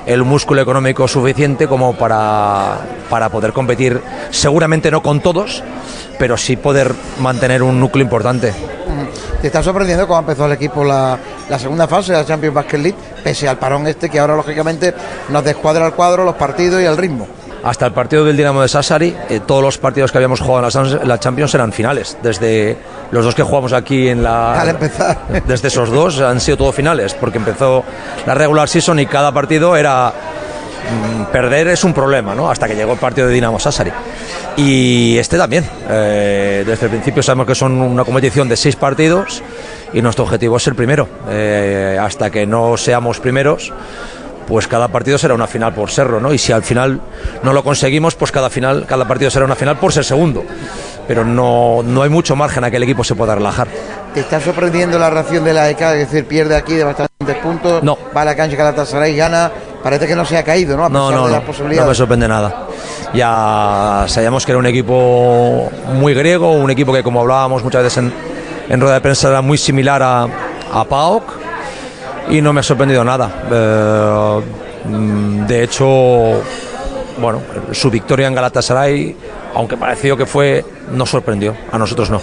el 0.05 0.23
músculo 0.23 0.61
económico 0.61 1.07
suficiente 1.07 1.67
como 1.67 1.95
para, 1.95 2.79
para 3.09 3.29
poder 3.29 3.53
competir, 3.53 4.01
seguramente 4.31 4.91
no 4.91 5.01
con 5.01 5.21
todos, 5.21 5.63
pero 6.19 6.35
sí 6.35 6.57
poder 6.57 6.93
mantener 7.19 7.63
un 7.63 7.79
núcleo 7.79 8.03
importante. 8.03 8.53
¿Te 9.41 9.47
está 9.47 9.63
sorprendiendo 9.63 10.07
cómo 10.07 10.19
empezó 10.19 10.45
el 10.45 10.53
equipo 10.53 10.83
la, 10.83 11.17
segunda 11.59 11.87
fase 11.87 12.11
de 12.11 12.17
la 12.17 12.25
Champions 12.25 12.55
Basket 12.55 12.77
League, 12.77 12.97
pese 13.23 13.47
al 13.47 13.57
parón 13.57 13.87
este 13.87 14.09
que 14.09 14.19
ahora 14.19 14.35
lógicamente 14.35 14.93
nos 15.29 15.43
descuadra 15.43 15.85
el 15.85 15.93
cuadro, 15.93 16.23
los 16.23 16.35
partidos 16.35 16.81
y 16.81 16.85
el 16.85 16.97
ritmo? 16.97 17.27
Hasta 17.63 17.85
el 17.85 17.93
partido 17.93 18.25
del 18.25 18.35
Dinamo 18.35 18.61
de 18.61 18.67
Sassari, 18.67 19.15
eh, 19.29 19.39
todos 19.45 19.63
los 19.63 19.77
partidos 19.77 20.11
que 20.11 20.17
habíamos 20.17 20.41
jugado 20.41 20.67
en 20.67 21.07
la, 21.07 21.19
Champions 21.19 21.55
eran 21.55 21.71
finales. 21.71 22.17
Desde 22.21 22.77
los 23.11 23.23
dos 23.23 23.33
que 23.33 23.43
jugamos 23.43 23.71
aquí 23.71 24.09
en 24.09 24.21
la. 24.21 24.53
Al 24.61 24.69
empezar. 24.69 25.19
Desde 25.47 25.69
esos 25.69 25.89
dos 25.89 26.19
han 26.19 26.41
sido 26.41 26.57
todos 26.57 26.75
finales, 26.75 27.13
porque 27.13 27.37
empezó 27.37 27.83
la 28.25 28.35
regular 28.35 28.67
season 28.67 28.99
y 28.99 29.05
cada 29.05 29.31
partido 29.31 29.77
era. 29.77 30.13
Mm, 30.83 31.31
perder 31.31 31.69
es 31.69 31.85
un 31.85 31.93
problema, 31.93 32.35
¿no? 32.35 32.51
Hasta 32.51 32.67
que 32.67 32.75
llegó 32.75 32.91
el 32.91 32.99
partido 32.99 33.27
de 33.27 33.33
Dinamo 33.33 33.57
Sassari. 33.57 33.91
Y 34.57 35.17
este 35.17 35.37
también. 35.37 35.65
Eh, 35.89 36.63
desde 36.67 36.87
el 36.87 36.91
principio 36.91 37.23
sabemos 37.23 37.47
que 37.47 37.55
son 37.55 37.81
una 37.81 38.03
competición 38.03 38.49
de 38.49 38.57
seis 38.57 38.75
partidos 38.75 39.41
y 39.93 40.01
nuestro 40.01 40.25
objetivo 40.25 40.57
es 40.57 40.63
ser 40.63 40.75
primero. 40.75 41.07
Eh, 41.29 41.97
hasta 41.99 42.29
que 42.29 42.45
no 42.45 42.75
seamos 42.75 43.21
primeros 43.21 43.71
pues 44.47 44.67
cada 44.67 44.87
partido 44.87 45.17
será 45.17 45.33
una 45.33 45.47
final 45.47 45.73
por 45.73 45.89
serlo, 45.89 46.19
¿no? 46.19 46.33
Y 46.33 46.37
si 46.37 46.51
al 46.51 46.63
final 46.63 47.01
no 47.43 47.53
lo 47.53 47.63
conseguimos, 47.63 48.15
pues 48.15 48.31
cada 48.31 48.49
final, 48.49 48.85
cada 48.87 49.07
partido 49.07 49.29
será 49.31 49.45
una 49.45 49.55
final 49.55 49.77
por 49.77 49.91
ser 49.93 50.03
segundo. 50.05 50.43
Pero 51.07 51.25
no, 51.25 51.81
no 51.83 52.01
hay 52.03 52.09
mucho 52.09 52.35
margen 52.35 52.63
a 52.63 52.71
que 52.71 52.77
el 52.77 52.83
equipo 52.83 53.03
se 53.03 53.15
pueda 53.15 53.35
relajar. 53.35 53.67
¿Te 54.13 54.21
está 54.21 54.39
sorprendiendo 54.39 54.97
la 54.99 55.09
reacción 55.09 55.43
de 55.43 55.53
la 55.53 55.69
ECA? 55.69 55.95
Es 55.95 56.11
decir, 56.11 56.27
pierde 56.27 56.55
aquí 56.55 56.75
de 56.75 56.83
bastantes 56.83 57.35
puntos, 57.41 57.83
no. 57.83 57.97
va 58.15 58.21
a 58.21 58.25
la 58.25 58.35
cancha 58.35 58.55
Galatasaray 58.55 59.13
y 59.13 59.17
gana. 59.17 59.51
Parece 59.83 60.07
que 60.07 60.15
no 60.15 60.23
se 60.23 60.37
ha 60.37 60.43
caído, 60.43 60.77
¿no? 60.77 60.85
A 60.85 60.89
no, 60.89 61.11
no, 61.11 61.27
no, 61.27 61.85
me 61.85 61.95
sorprende 61.95 62.27
nada. 62.27 62.67
Ya 63.13 64.05
sabíamos 64.07 64.45
que 64.45 64.53
era 64.53 64.59
un 64.59 64.65
equipo 64.65 65.69
muy 65.93 66.13
griego, 66.13 66.51
un 66.53 66.71
equipo 66.71 66.93
que, 66.93 67.03
como 67.03 67.19
hablábamos 67.19 67.63
muchas 67.63 67.83
veces 67.83 67.97
en, 67.97 68.13
en 68.69 68.79
rueda 68.79 68.95
de 68.95 69.01
prensa, 69.01 69.27
era 69.27 69.41
muy 69.41 69.57
similar 69.57 70.01
a, 70.01 70.27
a 70.71 70.85
PAOK 70.85 71.33
y 72.29 72.41
no 72.41 72.53
me 72.53 72.59
ha 72.61 72.63
sorprendido 72.63 73.03
nada. 73.03 73.29
Eh, 73.51 74.41
de 75.47 75.63
hecho, 75.63 76.41
bueno, 77.17 77.41
su 77.71 77.89
victoria 77.89 78.27
en 78.27 78.35
Galatasaray, 78.35 79.15
aunque 79.55 79.77
pareció 79.77 80.17
que 80.17 80.25
fue, 80.25 80.65
no 80.91 81.05
sorprendió, 81.05 81.55
a 81.71 81.77
nosotros 81.77 82.09
no. 82.09 82.21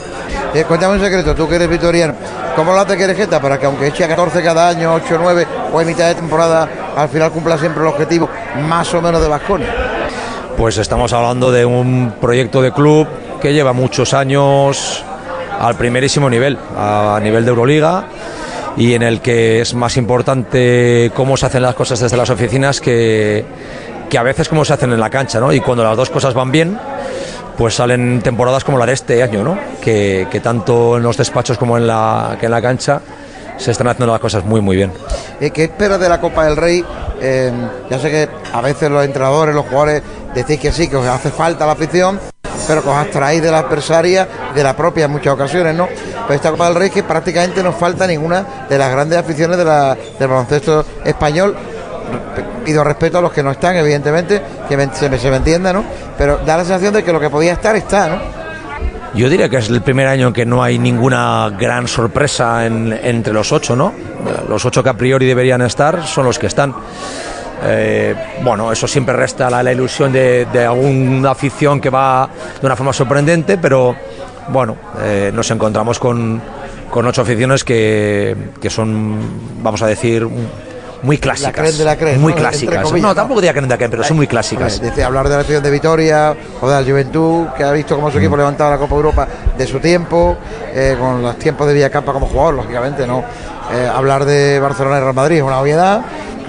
Eh, 0.54 0.64
cuéntame 0.66 0.94
un 0.94 1.00
secreto, 1.00 1.34
tú 1.34 1.48
que 1.48 1.56
eres 1.56 1.68
vitoriano, 1.68 2.14
¿cómo 2.56 2.72
lo 2.72 2.80
hace 2.80 2.96
Querejeta 2.96 3.40
para 3.40 3.58
que 3.58 3.66
aunque 3.66 3.86
eche 3.86 4.04
a 4.04 4.08
14 4.08 4.42
cada 4.42 4.68
año, 4.68 4.94
8, 4.94 5.18
9 5.20 5.46
o 5.72 5.80
en 5.80 5.86
mitad 5.86 6.08
de 6.08 6.16
temporada, 6.16 6.68
al 6.96 7.08
final 7.08 7.30
cumpla 7.30 7.56
siempre 7.56 7.82
el 7.82 7.88
objetivo 7.88 8.28
más 8.68 8.92
o 8.94 9.00
menos 9.00 9.22
de 9.22 9.28
Vasconia? 9.28 9.68
Pues 10.56 10.76
estamos 10.78 11.12
hablando 11.12 11.52
de 11.52 11.64
un 11.64 12.14
proyecto 12.20 12.60
de 12.60 12.72
club 12.72 13.06
que 13.40 13.52
lleva 13.52 13.72
muchos 13.72 14.12
años 14.12 15.04
al 15.58 15.76
primerísimo 15.76 16.28
nivel, 16.28 16.58
a 16.76 17.18
nivel 17.22 17.44
de 17.44 17.50
Euroliga 17.50 18.04
y 18.76 18.94
en 18.94 19.02
el 19.02 19.20
que 19.20 19.60
es 19.60 19.74
más 19.74 19.96
importante 19.96 21.10
cómo 21.14 21.36
se 21.36 21.46
hacen 21.46 21.62
las 21.62 21.74
cosas 21.74 22.00
desde 22.00 22.16
las 22.16 22.30
oficinas 22.30 22.80
que, 22.80 23.44
que 24.08 24.18
a 24.18 24.22
veces 24.22 24.48
cómo 24.48 24.64
se 24.64 24.72
hacen 24.72 24.92
en 24.92 25.00
la 25.00 25.10
cancha, 25.10 25.40
¿no? 25.40 25.52
Y 25.52 25.60
cuando 25.60 25.84
las 25.84 25.96
dos 25.96 26.10
cosas 26.10 26.34
van 26.34 26.50
bien, 26.50 26.78
pues 27.56 27.74
salen 27.74 28.20
temporadas 28.22 28.64
como 28.64 28.78
la 28.78 28.86
de 28.86 28.92
este 28.92 29.22
año, 29.22 29.42
¿no? 29.42 29.58
Que, 29.80 30.26
que 30.30 30.40
tanto 30.40 30.96
en 30.96 31.02
los 31.02 31.16
despachos 31.16 31.58
como 31.58 31.76
en 31.76 31.86
la, 31.86 32.36
que 32.38 32.46
en 32.46 32.52
la 32.52 32.62
cancha 32.62 33.00
se 33.58 33.72
están 33.72 33.88
haciendo 33.88 34.12
las 34.12 34.20
cosas 34.20 34.44
muy 34.44 34.60
muy 34.62 34.76
bien. 34.76 34.90
¿Qué 35.38 35.64
esperas 35.64 36.00
de 36.00 36.08
la 36.08 36.20
Copa 36.20 36.46
del 36.46 36.56
Rey? 36.56 36.82
Eh, 37.20 37.52
ya 37.90 37.98
sé 37.98 38.10
que 38.10 38.28
a 38.52 38.60
veces 38.62 38.90
los 38.90 39.04
entrenadores, 39.04 39.54
los 39.54 39.66
jugadores 39.66 40.02
decís 40.34 40.58
que 40.58 40.72
sí, 40.72 40.88
que 40.88 40.96
os 40.96 41.06
hace 41.06 41.30
falta 41.30 41.66
la 41.66 41.72
afición, 41.72 42.18
pero 42.66 42.82
que 42.82 42.88
os 42.88 42.96
abstraéis 42.96 43.42
de 43.42 43.50
la 43.50 43.58
adversaria, 43.58 44.28
de 44.54 44.62
la 44.62 44.76
propia 44.76 45.06
en 45.06 45.12
muchas 45.12 45.34
ocasiones, 45.34 45.74
¿no? 45.74 45.88
Pero 46.26 46.34
esta 46.34 46.50
Copa 46.50 46.66
del 46.68 46.76
Rey 46.76 46.90
que 46.90 47.02
prácticamente 47.02 47.62
no 47.62 47.72
falta 47.72 48.06
ninguna 48.06 48.44
de 48.68 48.78
las 48.78 48.90
grandes 48.90 49.18
aficiones 49.18 49.56
de 49.56 49.64
del 49.64 50.28
baloncesto 50.28 50.84
español. 51.04 51.56
Pido 52.64 52.84
respeto 52.84 53.18
a 53.18 53.20
los 53.20 53.32
que 53.32 53.42
no 53.42 53.52
están, 53.52 53.76
evidentemente, 53.76 54.42
que 54.68 54.88
se, 54.92 55.08
me, 55.08 55.18
se 55.18 55.28
entienda, 55.28 55.72
¿no? 55.72 55.84
Pero 56.18 56.38
da 56.38 56.56
la 56.56 56.64
sensación 56.64 56.92
de 56.92 57.04
que 57.04 57.12
lo 57.12 57.20
que 57.20 57.30
podía 57.30 57.52
estar 57.52 57.74
está, 57.76 58.08
¿no? 58.08 58.40
Yo 59.14 59.28
diría 59.28 59.48
que 59.48 59.56
es 59.56 59.68
el 59.68 59.82
primer 59.82 60.06
año 60.06 60.28
en 60.28 60.32
que 60.32 60.46
no 60.46 60.62
hay 60.62 60.78
ninguna 60.78 61.50
gran 61.58 61.88
sorpresa 61.88 62.66
en, 62.66 62.92
entre 63.02 63.32
los 63.32 63.50
ocho, 63.50 63.74
¿no? 63.74 63.92
Los 64.48 64.64
ocho 64.64 64.82
que 64.82 64.88
a 64.88 64.94
priori 64.94 65.26
deberían 65.26 65.62
estar 65.62 66.06
son 66.06 66.26
los 66.26 66.38
que 66.38 66.46
están. 66.46 66.74
Eh, 67.62 68.14
bueno, 68.42 68.72
eso 68.72 68.86
siempre 68.86 69.14
resta 69.14 69.50
la, 69.50 69.62
la 69.62 69.72
ilusión 69.72 70.12
de, 70.12 70.46
de, 70.52 70.64
alguna 70.64 71.32
afición 71.32 71.80
que 71.80 71.90
va 71.90 72.28
de 72.60 72.66
una 72.66 72.76
forma 72.76 72.92
sorprendente, 72.92 73.58
pero 73.58 73.94
bueno, 74.48 74.76
eh, 75.02 75.30
nos 75.34 75.50
encontramos 75.50 75.98
con, 75.98 76.40
con 76.90 77.06
ocho 77.06 77.22
aficiones 77.22 77.62
que, 77.62 78.34
que, 78.60 78.70
son, 78.70 79.62
vamos 79.62 79.82
a 79.82 79.86
decir, 79.86 80.26
muy 81.02 81.18
clásicas. 81.18 81.52
La 81.54 81.62
creen 81.62 81.78
de 81.78 81.84
la 81.84 81.96
creen, 81.96 82.20
muy 82.20 82.32
¿no? 82.32 82.38
clásicas. 82.38 82.82
Comillas, 82.82 83.08
no, 83.08 83.14
tampoco 83.14 83.40
diría 83.40 83.52
creen 83.52 83.68
de 83.68 83.74
la 83.74 83.76
creen, 83.76 83.90
pero 83.90 84.04
son 84.04 84.16
muy 84.16 84.26
clásicas. 84.26 84.80
Hablar 85.04 85.28
de 85.28 85.34
la 85.34 85.40
afición 85.42 85.62
de 85.62 85.70
Vitoria 85.70 86.34
o 86.62 86.68
de 86.68 86.80
la 86.80 86.82
Juventud, 86.88 87.46
que 87.56 87.64
ha 87.64 87.72
visto 87.72 87.94
cómo 87.94 88.10
su 88.10 88.18
equipo 88.18 88.36
Mm. 88.36 88.38
levantaba 88.38 88.70
la 88.70 88.78
Copa 88.78 88.94
Europa 88.94 89.28
de 89.56 89.66
su 89.66 89.80
tiempo, 89.80 90.36
eh, 90.74 90.96
con 90.98 91.22
los 91.22 91.36
tiempos 91.38 91.66
de 91.66 91.74
Villacampa 91.74 92.12
como 92.12 92.26
jugador, 92.26 92.54
lógicamente, 92.54 93.06
¿no? 93.06 93.22
Hablar 93.94 94.24
de 94.24 94.58
Barcelona 94.58 94.96
y 94.96 95.00
Real 95.00 95.14
Madrid 95.14 95.36
es 95.36 95.42
una 95.44 95.60
obviedad. 95.60 96.00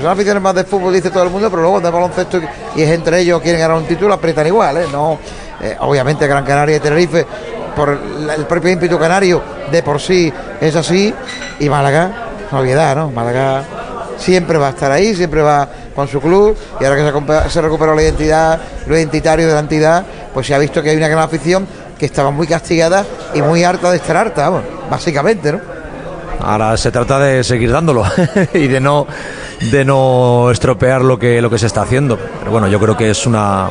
Son 0.01 0.09
aficiones 0.09 0.41
más 0.41 0.55
de 0.55 0.63
fútbol, 0.63 0.93
dice 0.93 1.11
todo 1.11 1.23
el 1.23 1.29
mundo, 1.29 1.49
pero 1.49 1.61
luego 1.61 1.79
de 1.79 1.91
baloncesto 1.91 2.39
y, 2.75 2.81
es 2.81 2.89
entre 2.89 3.19
ellos 3.19 3.39
quieren 3.41 3.61
ganar 3.61 3.77
un 3.77 3.85
título, 3.85 4.13
aprietan 4.13 4.47
igual, 4.47 4.77
¿eh? 4.77 4.85
No, 4.91 5.19
eh, 5.61 5.75
obviamente 5.79 6.25
Gran 6.25 6.43
Canaria 6.43 6.77
y 6.77 6.79
Tenerife, 6.79 7.25
por 7.75 7.89
el 8.35 8.45
propio 8.45 8.71
ímpetu 8.71 8.97
canario, 8.97 9.41
de 9.71 9.83
por 9.83 10.01
sí 10.01 10.33
es 10.59 10.75
así, 10.75 11.13
y 11.59 11.69
Málaga, 11.69 12.11
una 12.51 12.61
obviedad, 12.61 12.95
¿no? 12.95 13.11
Málaga 13.11 13.63
siempre 14.17 14.57
va 14.57 14.67
a 14.67 14.69
estar 14.71 14.91
ahí, 14.91 15.15
siempre 15.15 15.41
va 15.41 15.67
con 15.95 16.07
su 16.07 16.19
club 16.19 16.57
y 16.79 16.85
ahora 16.85 16.97
que 16.97 17.43
se, 17.43 17.49
se 17.49 17.61
recuperó 17.61 17.93
la 17.93 18.01
identidad, 18.01 18.59
lo 18.87 18.97
identitario 18.97 19.47
de 19.47 19.53
la 19.53 19.59
entidad, 19.59 20.03
pues 20.33 20.47
se 20.47 20.55
ha 20.55 20.57
visto 20.57 20.81
que 20.81 20.89
hay 20.89 20.97
una 20.97 21.09
gran 21.09 21.23
afición 21.23 21.67
que 21.99 22.07
estaba 22.07 22.31
muy 22.31 22.47
castigada 22.47 23.05
y 23.35 23.41
muy 23.43 23.63
harta 23.63 23.91
de 23.91 23.97
estar 23.97 24.17
harta, 24.17 24.49
vamos, 24.49 24.63
básicamente, 24.89 25.51
¿no? 25.51 25.59
Ahora 26.43 26.75
se 26.75 26.91
trata 26.91 27.19
de 27.19 27.43
seguir 27.43 27.71
dándolo 27.71 28.03
y 28.53 28.67
de 28.67 28.79
no 28.79 29.05
de 29.69 29.85
no 29.85 30.49
estropear 30.51 31.01
lo 31.01 31.19
que 31.19 31.41
lo 31.41 31.49
que 31.49 31.57
se 31.57 31.67
está 31.67 31.81
haciendo. 31.83 32.17
Pero 32.39 32.51
bueno, 32.51 32.67
yo 32.67 32.79
creo 32.79 32.97
que 32.97 33.09
es 33.11 33.25
una 33.27 33.69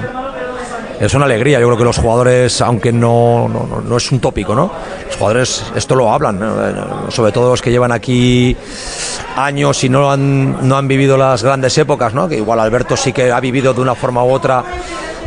es 1.00 1.14
una 1.14 1.24
alegría. 1.24 1.58
Yo 1.60 1.66
creo 1.66 1.78
que 1.78 1.84
los 1.84 1.96
jugadores, 1.96 2.60
aunque 2.60 2.92
no, 2.92 3.48
no, 3.48 3.80
no- 3.80 3.96
es 3.96 4.12
un 4.12 4.20
tópico, 4.20 4.54
¿no? 4.54 4.70
Los 5.06 5.16
jugadores 5.16 5.64
esto 5.74 5.94
lo 5.94 6.12
hablan, 6.12 6.38
¿no? 6.38 7.10
Sobre 7.10 7.32
todo 7.32 7.50
los 7.50 7.62
que 7.62 7.70
llevan 7.70 7.90
aquí 7.90 8.54
años 9.36 9.82
y 9.82 9.88
no 9.88 10.10
han, 10.10 10.68
no 10.68 10.76
han 10.76 10.86
vivido 10.86 11.16
las 11.16 11.42
grandes 11.42 11.76
épocas, 11.78 12.12
¿no? 12.12 12.28
Que 12.28 12.36
igual 12.36 12.60
Alberto 12.60 12.96
sí 12.96 13.12
que 13.12 13.32
ha 13.32 13.40
vivido 13.40 13.72
de 13.72 13.80
una 13.80 13.94
forma 13.94 14.22
u 14.24 14.30
otra 14.30 14.62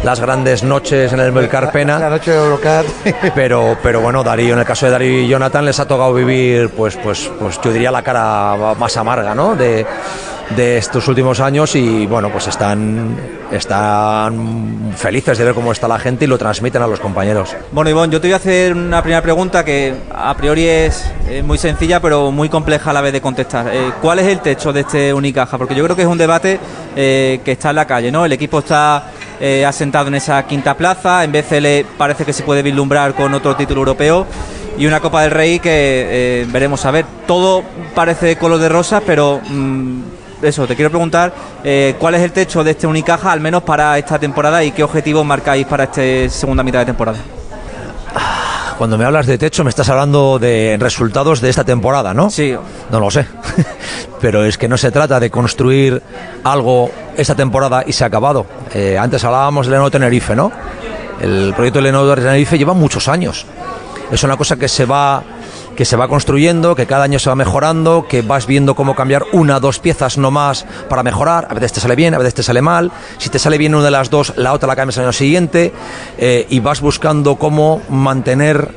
las 0.03 0.19
grandes 0.19 0.63
noches 0.63 1.13
en 1.13 1.21
el 1.21 1.31
Melcar 1.31 1.71
Pena 1.71 1.97
La 1.97 2.09
noche 2.09 2.31
de 2.31 2.37
Eurocat. 2.37 2.85
pero 3.35 3.77
pero 3.81 4.01
bueno 4.01 4.21
Darío 4.21 4.53
en 4.53 4.59
el 4.59 4.65
caso 4.65 4.85
de 4.85 4.91
Darío 4.91 5.21
y 5.21 5.27
Jonathan 5.29 5.63
les 5.63 5.79
ha 5.79 5.87
tocado 5.87 6.13
vivir 6.13 6.69
pues 6.71 6.97
pues 6.97 7.31
pues 7.39 7.57
yo 7.63 7.71
diría 7.71 7.89
la 7.89 8.01
cara 8.03 8.75
más 8.77 8.97
amarga 8.97 9.33
no 9.33 9.55
de, 9.55 9.85
de 10.55 10.77
estos 10.77 11.07
últimos 11.07 11.39
años 11.39 11.75
y 11.75 12.05
bueno 12.05 12.29
pues 12.29 12.47
están 12.47 13.15
están 13.51 14.93
felices 14.95 15.37
de 15.37 15.43
ver 15.43 15.53
cómo 15.53 15.71
está 15.71 15.87
la 15.87 15.99
gente 15.99 16.25
y 16.25 16.27
lo 16.27 16.37
transmiten 16.37 16.81
a 16.81 16.87
los 16.87 16.99
compañeros 16.99 17.55
Bueno, 17.71 17.89
Ivonne, 17.89 18.11
yo 18.11 18.21
te 18.21 18.27
voy 18.27 18.33
a 18.33 18.37
hacer 18.37 18.73
una 18.73 19.01
primera 19.01 19.21
pregunta 19.21 19.63
que 19.63 19.93
a 20.13 20.35
priori 20.35 20.67
es 20.67 21.11
muy 21.43 21.57
sencilla, 21.57 21.99
pero 21.99 22.31
muy 22.31 22.49
compleja 22.49 22.91
a 22.91 22.93
la 22.93 23.01
vez 23.01 23.13
de 23.13 23.21
contestar. 23.21 23.67
Eh, 23.71 23.91
¿Cuál 24.01 24.19
es 24.19 24.27
el 24.27 24.39
techo 24.39 24.71
de 24.71 24.81
este 24.81 25.13
Unicaja? 25.13 25.57
Porque 25.57 25.75
yo 25.75 25.83
creo 25.83 25.95
que 25.95 26.03
es 26.03 26.07
un 26.07 26.17
debate 26.17 26.59
eh, 26.95 27.39
que 27.43 27.53
está 27.53 27.71
en 27.71 27.75
la 27.77 27.85
calle, 27.85 28.11
¿no? 28.11 28.25
El 28.25 28.31
equipo 28.33 28.59
está 28.59 29.11
eh, 29.39 29.65
asentado 29.65 30.07
en 30.07 30.15
esa 30.15 30.43
quinta 30.43 30.75
plaza, 30.75 31.23
en 31.23 31.31
BCL 31.31 31.95
parece 31.97 32.25
que 32.25 32.33
se 32.33 32.43
puede 32.43 32.61
vislumbrar 32.61 33.13
con 33.13 33.33
otro 33.33 33.55
título 33.55 33.81
europeo 33.81 34.27
y 34.77 34.85
una 34.85 34.99
Copa 34.99 35.21
del 35.21 35.31
Rey 35.31 35.59
que 35.59 36.45
veremos 36.51 36.85
a 36.85 36.91
ver. 36.91 37.05
Todo 37.27 37.63
parece 37.93 38.35
color 38.37 38.59
de 38.59 38.69
rosa, 38.69 39.01
pero 39.05 39.39
mm, 39.47 40.01
eso, 40.43 40.67
te 40.67 40.75
quiero 40.75 40.89
preguntar 40.89 41.33
eh, 41.63 41.95
cuál 41.99 42.15
es 42.15 42.21
el 42.21 42.31
techo 42.31 42.63
de 42.63 42.71
este 42.71 42.87
Unicaja, 42.87 43.31
al 43.31 43.39
menos 43.39 43.63
para 43.63 43.97
esta 43.97 44.19
temporada, 44.19 44.63
y 44.63 44.71
qué 44.71 44.83
objetivos 44.83 45.25
marcáis 45.25 45.65
para 45.65 45.85
esta 45.85 46.01
segunda 46.29 46.63
mitad 46.63 46.79
de 46.79 46.85
temporada. 46.85 47.17
cuando 48.77 48.97
me 48.97 49.05
hablas 49.05 49.25
de 49.25 49.37
techo 49.37 49.63
me 49.63 49.69
estás 49.69 49.89
hablando 49.89 50.39
de 50.39 50.77
resultados 50.79 51.41
de 51.41 51.49
esta 51.49 51.63
temporada 51.63 52.13
no 52.13 52.29
Sí, 52.29 52.55
no 52.91 52.99
lo 52.99 53.09
sé 53.11 53.25
pero 54.21 54.43
es 54.43 54.57
que 54.57 54.67
no 54.67 54.77
se 54.77 54.91
trata 54.91 55.19
de 55.19 55.29
construir 55.29 56.01
algo 56.43 56.91
esta 57.15 57.35
temporada 57.35 57.83
y 57.85 57.93
se 57.93 58.03
ha 58.03 58.07
acabado. 58.07 58.45
Eh, 58.73 58.97
antes 58.97 59.23
hablábamos 59.23 59.67
del 59.67 59.73
Lenovo 59.73 59.91
Tenerife 59.91 60.35
no 60.35 60.51
el 61.21 61.53
proyecto 61.55 61.79
del 61.79 61.85
Lenovo 61.85 62.15
Tenerife 62.15 62.57
lleva 62.57 62.73
muchos 62.73 63.07
años. 63.07 63.45
Es 64.11 64.23
una 64.23 64.37
cosa 64.37 64.57
que 64.57 64.67
se 64.67 64.85
va 64.85 65.23
que 65.75 65.85
se 65.85 65.95
va 65.95 66.07
construyendo, 66.07 66.75
que 66.75 66.85
cada 66.85 67.03
año 67.03 67.17
se 67.19 67.29
va 67.29 67.35
mejorando, 67.35 68.05
que 68.07 68.21
vas 68.21 68.45
viendo 68.45 68.75
cómo 68.75 68.95
cambiar 68.95 69.23
una, 69.33 69.59
dos 69.59 69.79
piezas 69.79 70.17
no 70.17 70.29
más 70.31 70.65
para 70.89 71.01
mejorar. 71.03 71.47
A 71.49 71.53
veces 71.55 71.73
te 71.73 71.79
sale 71.79 71.95
bien, 71.95 72.13
a 72.13 72.17
veces 72.19 72.35
te 72.35 72.43
sale 72.43 72.61
mal. 72.61 72.91
Si 73.17 73.29
te 73.29 73.39
sale 73.39 73.57
bien 73.57 73.73
una 73.73 73.85
de 73.85 73.91
las 73.91 74.09
dos, 74.09 74.33
la 74.37 74.53
otra 74.53 74.67
la 74.67 74.75
cambias 74.75 74.97
al 74.99 75.05
año 75.05 75.13
siguiente. 75.13 75.73
eh, 76.17 76.45
y 76.49 76.59
vas 76.59 76.79
buscando 76.81 77.35
cómo 77.37 77.81
mantener 77.89 78.69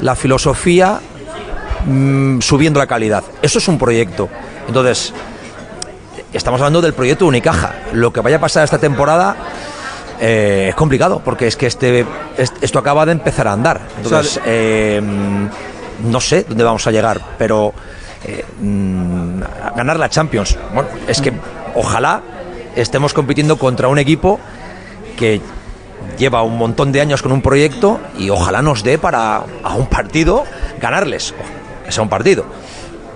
la 0.00 0.16
filosofía 0.16 1.00
mm, 1.86 2.40
subiendo 2.40 2.80
la 2.80 2.86
calidad. 2.86 3.22
Eso 3.42 3.58
es 3.58 3.68
un 3.68 3.78
proyecto. 3.78 4.28
Entonces, 4.66 5.12
estamos 6.32 6.60
hablando 6.60 6.80
del 6.82 6.94
proyecto 6.94 7.26
Unicaja. 7.26 7.74
Lo 7.92 8.12
que 8.12 8.20
vaya 8.20 8.36
a 8.36 8.40
pasar 8.40 8.64
esta 8.64 8.78
temporada 8.78 9.36
eh, 10.20 10.66
es 10.70 10.74
complicado, 10.74 11.20
porque 11.24 11.46
es 11.46 11.56
que 11.56 11.66
este, 11.66 12.04
est- 12.36 12.56
esto 12.62 12.78
acaba 12.78 13.06
de 13.06 13.12
empezar 13.12 13.46
a 13.46 13.52
andar. 13.52 13.80
Entonces, 14.02 14.40
eh, 14.46 15.00
no 16.02 16.20
sé 16.20 16.44
dónde 16.48 16.64
vamos 16.64 16.86
a 16.86 16.90
llegar, 16.90 17.20
pero 17.38 17.72
eh, 18.24 18.44
mm, 18.60 19.40
ganar 19.76 19.98
la 19.98 20.08
Champions. 20.08 20.56
Bueno, 20.72 20.88
es 21.06 21.20
que 21.20 21.32
ojalá 21.74 22.22
estemos 22.76 23.12
compitiendo 23.14 23.56
contra 23.58 23.88
un 23.88 23.98
equipo 23.98 24.40
que 25.16 25.40
lleva 26.18 26.42
un 26.42 26.58
montón 26.58 26.92
de 26.92 27.00
años 27.00 27.22
con 27.22 27.32
un 27.32 27.42
proyecto 27.42 28.00
y 28.18 28.30
ojalá 28.30 28.62
nos 28.62 28.82
dé 28.82 28.98
para 28.98 29.42
a 29.62 29.74
un 29.74 29.86
partido 29.86 30.44
ganarles, 30.80 31.34
que 31.84 31.92
sea 31.92 32.02
un 32.02 32.08
partido. 32.08 32.44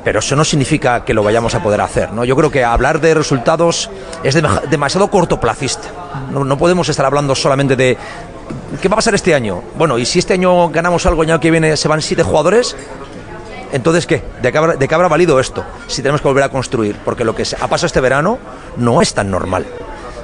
Pero 0.05 0.21
eso 0.21 0.37
no 0.37 0.45
significa 0.45 1.05
que 1.05 1.13
lo 1.13 1.23
vayamos 1.23 1.55
a 1.55 1.63
poder 1.63 1.81
hacer. 1.81 2.13
¿no? 2.13 2.25
Yo 2.25 2.35
creo 2.37 2.51
que 2.51 2.65
hablar 2.65 3.01
de 3.01 3.13
resultados 3.15 3.91
es 4.23 4.37
dem- 4.37 4.63
demasiado 4.69 5.11
cortoplacista. 5.11 5.89
No 6.33 6.57
podemos 6.57 6.89
estar 6.89 7.05
hablando 7.05 7.35
solamente 7.35 7.77
de 7.77 7.99
qué 8.81 8.89
va 8.89 8.95
a 8.95 8.97
pasar 8.97 9.15
este 9.15 9.35
año. 9.35 9.63
Bueno, 9.77 9.99
y 9.99 10.05
si 10.05 10.19
este 10.19 10.35
año 10.35 10.69
ganamos 10.69 11.05
algo, 11.07 11.23
el 11.23 11.31
año 11.31 11.41
que 11.41 11.51
viene 11.51 11.77
se 11.77 11.89
van 11.89 12.03
siete 12.03 12.23
jugadores, 12.23 12.77
entonces, 13.73 14.07
¿qué? 14.07 14.23
¿De 14.43 14.51
qué, 14.51 14.59
habrá, 14.59 14.77
¿De 14.77 14.89
qué 14.89 14.95
habrá 14.95 15.09
valido 15.09 15.39
esto? 15.41 15.65
Si 15.87 16.03
tenemos 16.03 16.21
que 16.21 16.29
volver 16.29 16.45
a 16.45 16.49
construir. 16.49 16.97
Porque 17.05 17.25
lo 17.25 17.35
que 17.35 17.43
ha 17.43 17.69
pasado 17.69 17.87
este 17.87 18.01
verano 18.01 18.39
no 18.77 19.03
es 19.03 19.13
tan 19.15 19.31
normal. 19.31 19.67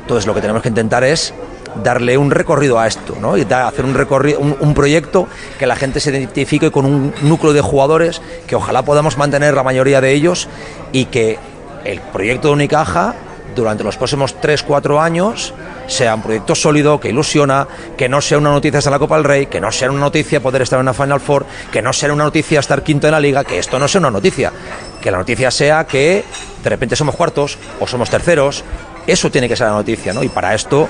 Entonces, 0.01 0.27
lo 0.27 0.35
que 0.35 0.41
tenemos 0.41 0.63
que 0.63 0.69
intentar 0.69 1.05
es 1.05 1.35
darle 1.83 2.17
un 2.17 2.31
recorrido 2.31 2.79
a 2.79 2.87
esto, 2.87 3.17
¿no? 3.21 3.37
Y 3.37 3.43
hacer 3.43 3.85
un, 3.85 3.95
recorrido, 3.95 4.39
un 4.39 4.75
proyecto 4.75 5.27
que 5.59 5.67
la 5.67 5.77
gente 5.77 6.01
se 6.01 6.11
identifique 6.11 6.71
con 6.71 6.85
un 6.87 7.13
núcleo 7.23 7.53
de 7.53 7.61
jugadores 7.61 8.23
que 8.47 8.55
ojalá 8.55 8.83
podamos 8.83 9.19
mantener 9.19 9.55
la 9.55 9.63
mayoría 9.63 10.01
de 10.01 10.13
ellos 10.13 10.49
y 10.93 11.07
que 11.07 11.39
el 11.85 12.01
proyecto 12.01 12.49
de 12.49 12.55
Unicaja 12.55 13.15
durante 13.57 13.83
los 13.85 13.97
próximos 13.97 14.37
3-4 14.41 15.03
años 15.03 15.53
sea 15.87 16.15
un 16.15 16.23
proyecto 16.23 16.55
sólido, 16.55 17.01
que 17.01 17.09
ilusiona, 17.09 17.67
que 17.97 18.09
no 18.09 18.21
sea 18.21 18.39
una 18.39 18.51
noticia 18.51 18.79
estar 18.79 18.91
en 18.91 18.95
la 18.95 18.99
Copa 18.99 19.17
del 19.17 19.25
Rey, 19.25 19.47
que 19.47 19.61
no 19.61 19.71
sea 19.71 19.91
una 19.91 20.01
noticia 20.01 20.41
poder 20.41 20.63
estar 20.63 20.79
en 20.79 20.83
una 20.83 20.95
Final 20.95 21.21
Four, 21.21 21.47
que 21.71 21.83
no 21.83 21.93
sea 21.93 22.13
una 22.13 22.25
noticia 22.25 22.61
estar 22.61 22.83
quinto 22.83 23.07
en 23.07 23.13
la 23.13 23.21
liga, 23.21 23.45
que 23.45 23.59
esto 23.59 23.79
no 23.79 23.89
sea 23.89 24.01
una 24.01 24.11
noticia, 24.11 24.53
que 25.01 25.11
la 25.11 25.19
noticia 25.19 25.51
sea 25.51 25.85
que 25.87 26.25
de 26.63 26.71
repente 26.71 26.97
somos 26.97 27.15
cuartos 27.15 27.59
o 27.81 27.87
somos 27.87 28.11
terceros, 28.11 28.65
eso 29.07 29.31
tiene 29.31 29.49
que 29.49 29.57
ser 29.57 29.67
la 29.67 29.75
noticia, 29.75 30.13
¿no? 30.13 30.23
Y 30.23 30.29
para 30.29 30.55
esto, 30.55 30.89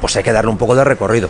pues 0.00 0.16
hay 0.16 0.22
que 0.22 0.32
darle 0.32 0.50
un 0.50 0.58
poco 0.58 0.74
de 0.74 0.84
recorrido. 0.84 1.28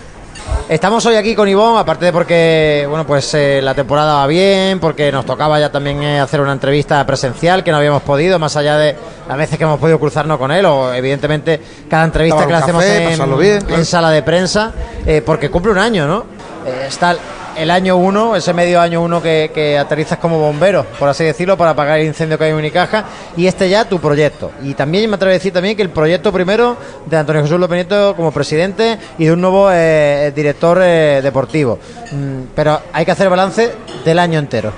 Estamos 0.69 1.05
hoy 1.07 1.17
aquí 1.17 1.35
con 1.35 1.47
Ivón, 1.47 1.77
aparte 1.77 2.07
de 2.07 2.13
porque 2.13 2.87
bueno 2.89 3.07
pues 3.07 3.35
eh, 3.35 3.61
la 3.63 3.75
temporada 3.75 4.15
va 4.15 4.27
bien, 4.27 4.81
porque 4.81 5.13
nos 5.13 5.27
tocaba 5.27 5.61
ya 5.61 5.71
también 5.71 6.03
eh, 6.03 6.21
hacer 6.21 6.41
una 6.41 6.53
entrevista 6.53 7.05
presencial 7.05 7.63
que 7.63 7.71
no 7.71 7.77
habíamos 7.77 8.03
podido, 8.03 8.39
más 8.39 8.57
allá 8.57 8.79
de 8.79 8.97
las 9.29 9.37
veces 9.37 9.59
que 9.59 9.65
hemos 9.65 9.79
podido 9.79 10.01
cruzarnos 10.01 10.39
con 10.39 10.51
él, 10.51 10.65
o 10.65 10.93
evidentemente 10.95 11.61
cada 11.89 12.05
entrevista 12.05 12.47
que 12.47 12.53
le 12.53 12.59
hacemos 12.59 12.85
en, 12.85 13.85
sala 13.85 14.11
de 14.11 14.23
prensa, 14.23 14.73
eh, 15.07 15.23
porque 15.25 15.51
cumple 15.51 15.73
un 15.73 15.79
año, 15.79 16.07
¿no? 16.07 16.25
está 16.87 17.15
el 17.57 17.71
año 17.71 17.97
uno, 17.97 18.37
ese 18.37 18.53
medio 18.53 18.81
año 18.81 19.03
uno 19.03 19.23
que, 19.23 19.79
aterrizas 19.79 20.19
como 20.19 20.39
bombero, 20.39 20.85
por 20.99 21.09
así 21.09 21.25
decirlo, 21.25 21.57
para 21.57 21.71
apagar 21.71 21.99
el 22.01 22.07
incendio 22.07 22.39
que 22.39 22.45
hay 22.45 22.51
en 22.51 22.57
Unicaja, 22.57 23.05
y 23.37 23.47
este 23.47 23.69
ya 23.69 23.89
tu 23.89 24.01
proyecto. 24.01 24.51
Y 24.63 24.75
también 24.75 25.09
me 25.09 25.17
atrevo 25.17 25.31
a 25.31 25.35
decir 25.35 25.53
también 25.53 25.77
que 25.77 25.83
el 25.83 25.91
proyecto 25.91 26.33
primero 26.33 26.77
de 27.07 27.17
Antonio 27.17 27.43
Jesús 27.43 27.59
López 27.59 27.77
Nieto 27.77 28.15
como 28.17 28.33
presidente 28.33 28.99
y 29.19 29.27
de 29.27 29.33
un 29.33 29.41
nuevo 29.41 29.69
eh, 29.73 30.33
director 30.35 30.81
eh, 30.83 31.21
deportivo. 31.23 31.79
Mm, 32.13 32.53
pero 32.55 32.81
hay 32.93 33.05
que 33.05 33.11
hacer 33.11 33.29
balance 33.29 33.73
del 34.05 34.19
año 34.19 34.39
entero. 34.39 34.73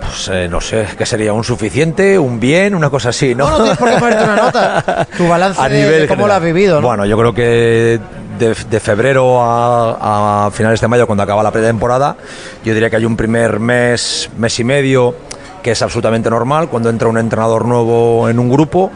Pues 0.00 0.28
eh, 0.28 0.48
no 0.48 0.60
sé, 0.60 0.86
¿qué 0.96 1.04
sería? 1.04 1.32
¿Un 1.32 1.44
suficiente? 1.44 2.18
¿Un 2.18 2.38
bien? 2.38 2.74
Una 2.74 2.90
cosa 2.90 3.08
así, 3.08 3.34
¿no? 3.34 3.44
No, 3.44 3.58
no 3.58 3.64
tienes 3.64 3.78
por 3.78 3.90
qué 3.90 3.98
ponerte 3.98 4.24
una 4.24 4.36
nota. 4.36 5.06
Tu 5.16 5.28
balance 5.28 5.60
a 5.60 5.68
de, 5.68 6.06
cómo 6.06 6.26
lo 6.26 6.34
has 6.34 6.42
vivido, 6.42 6.80
Bueno, 6.80 7.04
yo 7.06 7.18
creo 7.18 7.34
que 7.34 8.00
de, 8.38 8.80
febrero 8.80 9.38
a, 9.40 10.50
finales 10.52 10.80
de 10.80 10.88
mayo, 10.88 11.06
cuando 11.06 11.22
acaba 11.22 11.42
la 11.42 11.50
pretemporada, 11.50 12.16
yo 12.64 12.74
diría 12.74 12.90
que 12.90 12.96
hay 12.96 13.04
un 13.04 13.16
primer 13.16 13.60
mes, 13.60 14.30
mes 14.36 14.58
y 14.60 14.64
medio, 14.64 15.14
que 15.62 15.72
es 15.72 15.82
absolutamente 15.82 16.30
normal. 16.30 16.68
Cuando 16.68 16.90
entra 16.90 17.08
un 17.08 17.18
entrenador 17.18 17.64
nuevo 17.64 18.28
en 18.28 18.38
un 18.38 18.50
grupo, 18.50 18.90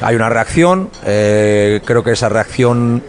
hay 0.00 0.16
una 0.16 0.28
reacción. 0.28 0.90
Eh, 1.04 1.80
creo 1.84 2.02
que 2.02 2.12
esa 2.12 2.28
reacción, 2.28 3.02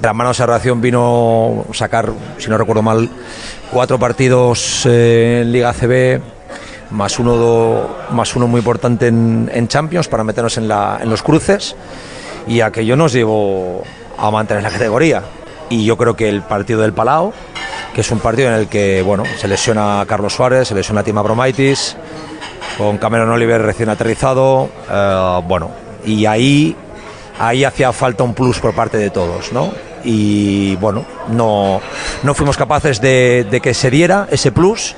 de 0.00 0.06
la 0.06 0.14
mano 0.14 0.30
de 0.30 0.34
esa 0.34 0.46
reacción 0.46 0.80
vino 0.80 1.64
sacar, 1.72 2.10
si 2.38 2.50
no 2.50 2.58
recuerdo 2.58 2.82
mal, 2.82 3.08
cuatro 3.70 3.98
partidos 3.98 4.86
eh, 4.86 5.40
en 5.42 5.52
Liga 5.52 5.72
CB 5.72 6.20
más 6.90 7.18
uno, 7.18 7.88
más 8.10 8.36
uno 8.36 8.46
muy 8.46 8.58
importante 8.58 9.06
en, 9.06 9.68
Champions 9.68 10.08
para 10.08 10.24
meternos 10.24 10.58
en, 10.58 10.64
en 10.64 11.08
los 11.08 11.22
cruces 11.22 11.74
y 12.46 12.60
aquello 12.60 12.96
nos 12.96 13.12
llevó 13.12 13.82
a 14.22 14.30
mantener 14.30 14.62
la 14.62 14.70
categoría. 14.70 15.22
Y 15.68 15.84
yo 15.84 15.96
creo 15.96 16.14
que 16.14 16.28
el 16.28 16.42
partido 16.42 16.80
del 16.80 16.92
Palau, 16.92 17.32
que 17.94 18.00
es 18.00 18.10
un 18.10 18.20
partido 18.20 18.48
en 18.48 18.54
el 18.54 18.68
que 18.68 19.02
bueno, 19.02 19.24
se 19.36 19.48
lesiona 19.48 20.00
a 20.00 20.06
Carlos 20.06 20.34
Suárez, 20.34 20.68
se 20.68 20.74
lesiona 20.74 21.00
a 21.00 21.04
Tima 21.04 21.22
Bromaitis, 21.22 21.96
con 22.78 22.98
Cameron 22.98 23.30
Oliver 23.30 23.60
recién 23.60 23.88
aterrizado, 23.88 24.68
eh, 24.90 25.40
bueno, 25.46 25.70
y 26.04 26.26
ahí, 26.26 26.76
ahí 27.38 27.64
hacía 27.64 27.92
falta 27.92 28.22
un 28.22 28.34
plus 28.34 28.60
por 28.60 28.74
parte 28.74 28.96
de 28.96 29.10
todos, 29.10 29.52
¿no? 29.52 29.72
Y 30.04 30.76
bueno, 30.76 31.04
no, 31.28 31.80
no 32.22 32.34
fuimos 32.34 32.56
capaces 32.56 33.00
de, 33.00 33.46
de 33.50 33.60
que 33.60 33.74
se 33.74 33.90
diera 33.90 34.26
ese 34.30 34.52
plus 34.52 34.94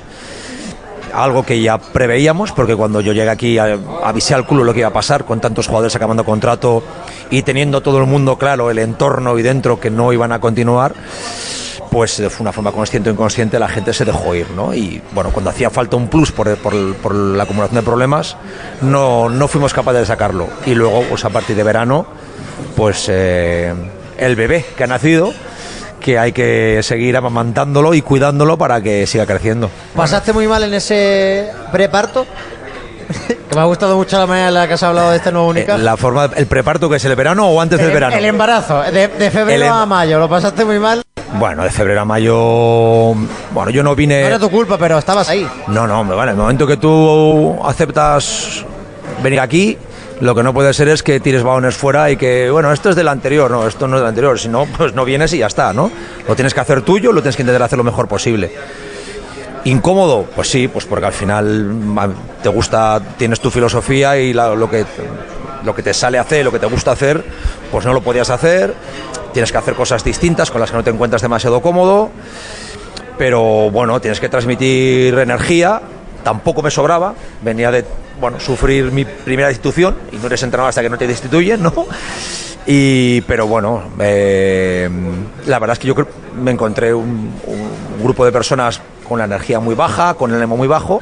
algo 1.13 1.43
que 1.43 1.61
ya 1.61 1.77
preveíamos, 1.77 2.51
porque 2.51 2.75
cuando 2.75 3.01
yo 3.01 3.13
llegué 3.13 3.29
aquí 3.29 3.57
avisé 3.57 4.33
al 4.33 4.45
culo 4.45 4.63
lo 4.63 4.73
que 4.73 4.79
iba 4.79 4.89
a 4.89 4.93
pasar, 4.93 5.23
con 5.25 5.39
tantos 5.39 5.67
jugadores 5.67 5.95
acabando 5.95 6.25
contrato 6.25 6.83
y 7.29 7.43
teniendo 7.43 7.81
todo 7.81 7.99
el 7.99 8.05
mundo 8.05 8.37
claro, 8.37 8.71
el 8.71 8.79
entorno 8.79 9.37
y 9.37 9.41
dentro 9.41 9.79
que 9.79 9.89
no 9.89 10.13
iban 10.13 10.31
a 10.31 10.39
continuar, 10.39 10.93
pues 11.91 12.17
de 12.17 12.29
una 12.39 12.51
forma 12.51 12.71
consciente 12.71 13.09
o 13.09 13.13
inconsciente 13.13 13.57
la 13.57 13.69
gente 13.69 13.93
se 13.93 14.03
dejó 14.03 14.35
ir, 14.35 14.49
¿no? 14.51 14.73
Y 14.73 15.01
bueno, 15.13 15.29
cuando 15.31 15.49
hacía 15.49 15.69
falta 15.69 15.95
un 15.95 16.07
plus 16.07 16.31
por, 16.31 16.55
por, 16.57 17.15
la 17.15 17.43
acumulación 17.43 17.79
de 17.79 17.83
problemas, 17.83 18.35
no, 18.81 19.29
no, 19.29 19.47
fuimos 19.47 19.73
capaces 19.73 20.01
de 20.01 20.05
sacarlo. 20.05 20.47
Y 20.65 20.75
luego, 20.75 21.03
pues 21.03 21.23
a 21.23 21.29
partir 21.29 21.55
de 21.55 21.63
verano, 21.63 22.05
pues 22.75 23.05
eh, 23.07 23.73
el 24.17 24.35
bebé 24.35 24.65
que 24.75 24.83
ha 24.83 24.87
nacido, 24.87 25.33
que 26.01 26.19
hay 26.19 26.33
que 26.33 26.81
seguir 26.83 27.15
amamantándolo 27.17 27.93
y 27.93 28.01
cuidándolo 28.01 28.57
para 28.57 28.81
que 28.81 29.07
siga 29.07 29.25
creciendo. 29.25 29.69
¿Pasaste 29.95 30.33
muy 30.33 30.47
mal 30.47 30.63
en 30.63 30.73
ese 30.73 31.49
preparto? 31.71 32.25
que 33.27 33.55
me 33.55 33.61
ha 33.61 33.65
gustado 33.65 33.95
mucho 33.97 34.17
la 34.17 34.25
manera 34.25 34.47
en 34.49 34.53
la 34.53 34.67
que 34.67 34.73
has 34.73 34.83
hablado 34.83 35.11
de 35.11 35.17
este 35.17 35.31
nuevo 35.31 35.47
única. 35.47 35.75
Eh, 35.75 35.79
la 35.79 35.97
forma, 35.97 36.29
el 36.35 36.47
preparto 36.47 36.89
que 36.89 36.97
es 36.97 37.05
el 37.05 37.15
verano 37.15 37.47
o 37.47 37.61
antes 37.61 37.79
del 37.79 37.91
verano. 37.91 38.15
El 38.15 38.25
embarazo, 38.25 38.81
de, 38.83 39.09
febrero 39.31 39.65
em- 39.65 39.71
a 39.71 39.85
mayo, 39.85 40.19
¿lo 40.19 40.29
pasaste 40.29 40.65
muy 40.65 40.79
mal? 40.79 41.01
Bueno, 41.37 41.63
de 41.63 41.69
febrero 41.69 42.01
a 42.01 42.05
mayo. 42.05 43.13
Bueno, 43.51 43.69
yo 43.69 43.83
no 43.83 43.95
vine. 43.95 44.21
No 44.21 44.27
era 44.27 44.39
tu 44.39 44.49
culpa, 44.49 44.77
pero 44.77 44.97
estabas 44.97 45.27
ahí. 45.29 45.47
No, 45.67 45.85
no, 45.85 46.03
vale. 46.05 46.31
En 46.31 46.37
el 46.37 46.41
momento 46.41 46.65
que 46.65 46.77
tú 46.77 47.59
aceptas 47.63 48.63
venir 49.21 49.39
aquí, 49.39 49.77
lo 50.21 50.33
que 50.33 50.43
no 50.43 50.53
puede 50.53 50.73
ser 50.73 50.87
es 50.87 51.03
que 51.03 51.19
tires 51.19 51.43
balones 51.43 51.75
fuera 51.75 52.09
y 52.09 52.15
que, 52.15 52.49
bueno, 52.49 52.71
esto 52.71 52.89
es 52.89 52.95
del 52.95 53.07
anterior, 53.09 53.51
no, 53.51 53.67
esto 53.67 53.87
no 53.87 53.97
es 53.97 54.01
del 54.01 54.09
anterior, 54.09 54.39
si 54.39 54.47
no, 54.47 54.65
pues 54.77 54.93
no 54.93 55.03
vienes 55.03 55.33
y 55.33 55.39
ya 55.39 55.47
está, 55.47 55.73
¿no? 55.73 55.91
Lo 56.27 56.35
tienes 56.35 56.53
que 56.53 56.59
hacer 56.61 56.81
tuyo, 56.83 57.11
lo 57.11 57.21
tienes 57.21 57.35
que 57.35 57.41
intentar 57.41 57.63
hacer 57.63 57.77
lo 57.77 57.83
mejor 57.83 58.07
posible. 58.07 58.51
¿Incómodo? 59.65 60.25
Pues 60.35 60.47
sí, 60.47 60.67
pues 60.67 60.85
porque 60.85 61.07
al 61.07 61.13
final 61.13 61.75
te 62.43 62.49
gusta, 62.49 63.01
tienes 63.17 63.39
tu 63.39 63.49
filosofía 63.49 64.15
y 64.17 64.31
lo, 64.31 64.69
que, 64.69 64.85
lo 65.63 65.73
que 65.73 65.81
te 65.81 65.91
sale 65.91 66.19
hacer, 66.19 66.45
lo 66.45 66.51
que 66.51 66.59
te 66.59 66.67
gusta 66.67 66.91
hacer, 66.91 67.23
pues 67.71 67.83
no 67.83 67.91
lo 67.91 68.01
podías 68.01 68.29
hacer, 68.29 68.75
tienes 69.33 69.51
que 69.51 69.57
hacer 69.57 69.73
cosas 69.73 70.03
distintas 70.03 70.51
con 70.51 70.61
las 70.61 70.69
que 70.69 70.77
no 70.77 70.83
te 70.83 70.91
encuentras 70.91 71.23
demasiado 71.23 71.61
cómodo, 71.61 72.11
pero 73.17 73.71
bueno, 73.71 73.99
tienes 73.99 74.19
que 74.19 74.29
transmitir 74.29 75.17
energía, 75.17 75.81
tampoco 76.23 76.61
me 76.61 76.69
sobraba, 76.69 77.15
venía 77.41 77.71
de 77.71 77.85
bueno, 78.21 78.39
sufrir 78.39 78.91
mi 78.91 79.03
primera 79.03 79.47
destitución 79.47 79.95
y 80.11 80.17
no 80.17 80.27
eres 80.27 80.43
entrenador 80.43 80.69
hasta 80.69 80.83
que 80.83 80.89
no 80.91 80.97
te 80.99 81.07
destituyen, 81.07 81.63
¿no? 81.63 81.73
Y, 82.67 83.21
pero 83.21 83.45
bueno, 83.47 83.83
eh, 83.99 84.89
la 85.45 85.59
verdad 85.59 85.73
es 85.73 85.79
que 85.79 85.87
yo 85.87 85.95
creo, 85.95 86.07
me 86.35 86.51
encontré 86.51 86.93
un, 86.93 87.31
grupo 88.01 88.25
de 88.25 88.31
personas 88.31 88.81
con 89.07 89.19
la 89.19 89.25
energía 89.25 89.59
muy 89.59 89.75
baja, 89.75 90.15
con 90.15 90.31
el 90.31 90.37
ánimo 90.37 90.57
muy 90.57 90.67
bajo, 90.67 91.01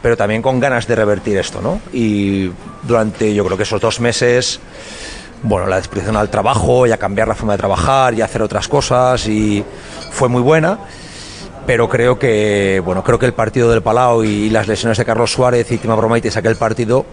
pero 0.00 0.16
también 0.16 0.42
con 0.42 0.60
ganas 0.60 0.86
de 0.86 0.94
revertir 0.94 1.36
esto, 1.38 1.60
¿no? 1.60 1.80
Y 1.92 2.50
durante 2.82 3.34
yo 3.34 3.44
creo 3.44 3.56
que 3.56 3.64
esos 3.64 3.80
dos 3.80 4.00
meses, 4.00 4.60
bueno, 5.42 5.66
la 5.66 5.78
disposición 5.78 6.16
al 6.16 6.30
trabajo 6.30 6.86
y 6.86 6.92
a 6.92 6.96
cambiar 6.98 7.28
la 7.28 7.34
forma 7.34 7.54
de 7.54 7.58
trabajar 7.58 8.14
y 8.14 8.22
hacer 8.22 8.42
otras 8.42 8.68
cosas 8.68 9.26
y 9.26 9.64
fue 10.10 10.28
muy 10.28 10.42
buena 10.42 10.78
pero 11.66 11.86
creo 11.86 12.18
que 12.18 12.80
bueno 12.82 13.04
creo 13.04 13.18
que 13.18 13.26
el 13.26 13.34
partido 13.34 13.70
del 13.70 13.82
Palau 13.82 14.24
y 14.24 14.48
las 14.48 14.66
lesiones 14.68 14.96
de 14.96 15.04
Carlos 15.04 15.32
Suárez 15.32 15.70
y 15.70 15.76
Tima 15.76 15.94
Bromaitis 15.96 16.34
aquel 16.38 16.56
partido 16.56 17.04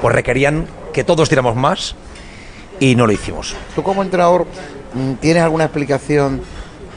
pues 0.00 0.14
requerían 0.14 0.66
que 0.92 1.04
todos 1.04 1.28
diéramos 1.28 1.54
más 1.54 1.94
y 2.80 2.94
no 2.94 3.06
lo 3.06 3.12
hicimos. 3.12 3.54
Tú 3.74 3.82
como 3.82 4.02
entrenador 4.02 4.46
tienes 5.20 5.42
alguna 5.42 5.64
explicación 5.64 6.40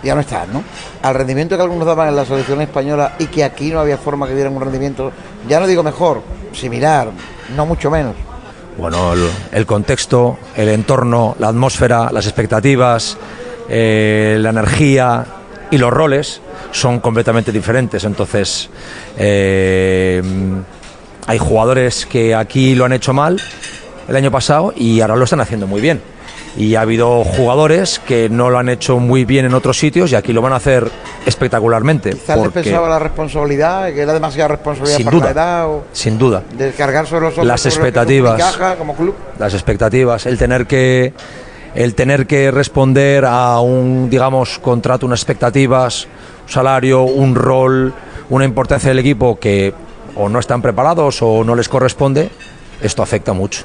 ya 0.04 0.16
no 0.16 0.22
estás, 0.22 0.48
¿no? 0.48 0.64
Al 1.02 1.16
rendimiento 1.16 1.56
que 1.56 1.62
algunos 1.62 1.86
daban 1.86 2.10
en 2.10 2.16
la 2.16 2.26
selección 2.26 2.62
española 2.62 3.14
y 3.20 3.28
que 3.28 3.44
aquí 3.44 3.72
no 3.72 3.80
había 3.80 3.98
forma 3.98 4.28
que 4.28 4.34
dieran 4.34 4.56
un 4.56 4.62
rendimiento, 4.62 5.12
ya 5.48 5.60
no 5.60 5.68
digo 5.68 5.84
mejor, 5.84 6.22
similar, 6.54 7.10
no 7.56 7.66
mucho 7.66 7.90
menos. 7.92 8.16
Bueno, 8.78 9.14
el, 9.52 9.66
contexto, 9.66 10.40
el 10.56 10.70
entorno, 10.70 11.36
la 11.40 11.50
atmósfera, 11.50 12.10
las 12.12 12.26
expectativas, 12.26 13.18
eh, 13.70 14.38
la 14.40 14.50
energía 14.50 15.26
y 15.70 15.78
los 15.78 15.92
roles 15.92 16.42
son 16.72 17.00
completamente 17.00 17.52
diferentes. 17.52 18.04
Entonces, 18.06 18.70
eh, 19.18 20.22
hay 21.28 21.38
jugadores 21.38 22.06
que 22.06 22.34
aquí 22.34 22.74
lo 22.76 22.86
han 22.86 22.94
hecho 22.94 23.14
mal 23.14 23.40
el 24.08 24.16
año 24.16 24.32
pasado 24.32 24.74
y 24.76 25.02
ahora 25.02 25.16
lo 25.16 25.26
están 25.26 25.42
haciendo 25.42 25.68
muy 25.68 25.82
bien. 25.82 26.02
Y 26.58 26.76
ha 26.76 26.82
habido 26.82 27.24
jugadores 27.24 28.00
que 28.00 28.30
no 28.30 28.50
lo 28.50 28.60
han 28.60 28.68
hecho 28.68 29.00
muy 29.00 29.24
bien 29.24 29.46
en 29.46 29.54
otros 29.54 29.78
sitios 29.80 30.12
y 30.12 30.16
aquí 30.16 30.34
lo 30.34 30.42
van 30.42 30.54
a 30.54 30.58
hacer 30.58 30.90
espectacularmente. 31.26 32.12
Quizás 32.12 32.38
porque... 32.38 32.62
pensaba 32.62 32.90
la 32.90 33.00
responsabilidad, 33.00 33.94
que 33.94 34.02
era 34.02 34.14
demasiada 34.14 34.50
responsabilidad 34.50 34.98
sin 34.98 35.06
para 35.06 35.18
duda, 35.18 35.26
la 35.28 35.32
edad. 35.32 35.68
sin 35.94 36.18
duda. 36.18 36.44
De 36.58 36.72
cargar 36.72 37.08
sobre 37.08 37.26
los 37.34 37.38
Las 37.46 37.66
expectativas. 37.66 38.58
como 38.78 38.96
club. 38.96 39.16
Las 39.40 39.54
expectativas. 39.54 40.26
El 40.26 40.38
tener 40.38 40.68
que 40.68 41.14
el 41.74 41.96
tener 41.96 42.28
que 42.28 42.52
responder 42.52 43.24
a 43.26 43.60
un, 43.62 44.10
digamos, 44.10 44.60
contrato, 44.60 45.06
unas 45.06 45.20
expectativas, 45.20 46.08
salario, 46.46 47.04
un 47.04 47.34
rol, 47.34 47.94
una 48.30 48.46
importancia 48.46 48.90
del 48.90 49.00
equipo 49.00 49.40
que 49.40 49.74
o 50.16 50.28
no 50.28 50.40
están 50.40 50.62
preparados 50.62 51.22
o 51.22 51.44
no 51.44 51.56
les 51.56 51.70
corresponde, 51.70 52.30
esto 52.82 53.02
afecta 53.02 53.34
mucho. 53.34 53.64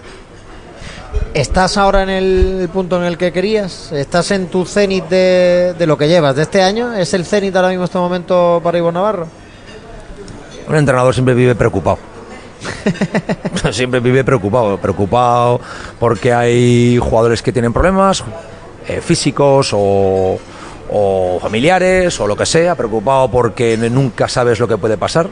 ¿Estás 1.35 1.77
ahora 1.77 2.03
en 2.03 2.09
el 2.11 2.69
punto 2.73 2.97
en 2.97 3.05
el 3.05 3.19
que 3.19 3.33
querías? 3.33 3.93
¿Estás 3.93 4.31
en 4.31 4.47
tu 4.49 4.65
cenit 4.65 5.05
de, 5.09 5.75
lo 5.87 5.99
que 5.99 6.09
llevas 6.09 6.35
de 6.37 6.43
este 6.43 6.63
año? 6.63 6.95
¿Es 6.95 7.13
el 7.15 7.25
cenit 7.27 7.55
ahora 7.55 7.69
mismo 7.69 7.83
en 7.83 7.85
este 7.85 7.99
momento 7.99 8.61
para 8.65 8.79
Ivo 8.79 8.91
Navarro? 8.91 9.27
Un 10.69 10.77
entrenador 10.77 11.13
siempre 11.15 11.35
vive 11.35 11.55
preocupado. 11.55 11.99
siempre 13.71 14.01
vive 14.01 14.25
preocupado, 14.25 14.79
preocupado 14.79 15.61
porque 16.01 16.33
hay 16.33 16.99
jugadores 16.99 17.43
que 17.43 17.53
tienen 17.53 17.73
problemas, 17.73 18.25
eh, 18.89 19.01
físicos 19.03 19.71
o, 19.73 20.39
o 20.91 21.39
familiares 21.41 22.19
o 22.19 22.27
lo 22.27 22.35
que 22.35 22.47
sea, 22.47 22.75
preocupado 22.75 23.31
porque 23.31 23.77
nunca 23.77 24.27
sabes 24.29 24.59
lo 24.59 24.67
que 24.67 24.79
puede 24.79 24.97
pasar. 24.97 25.29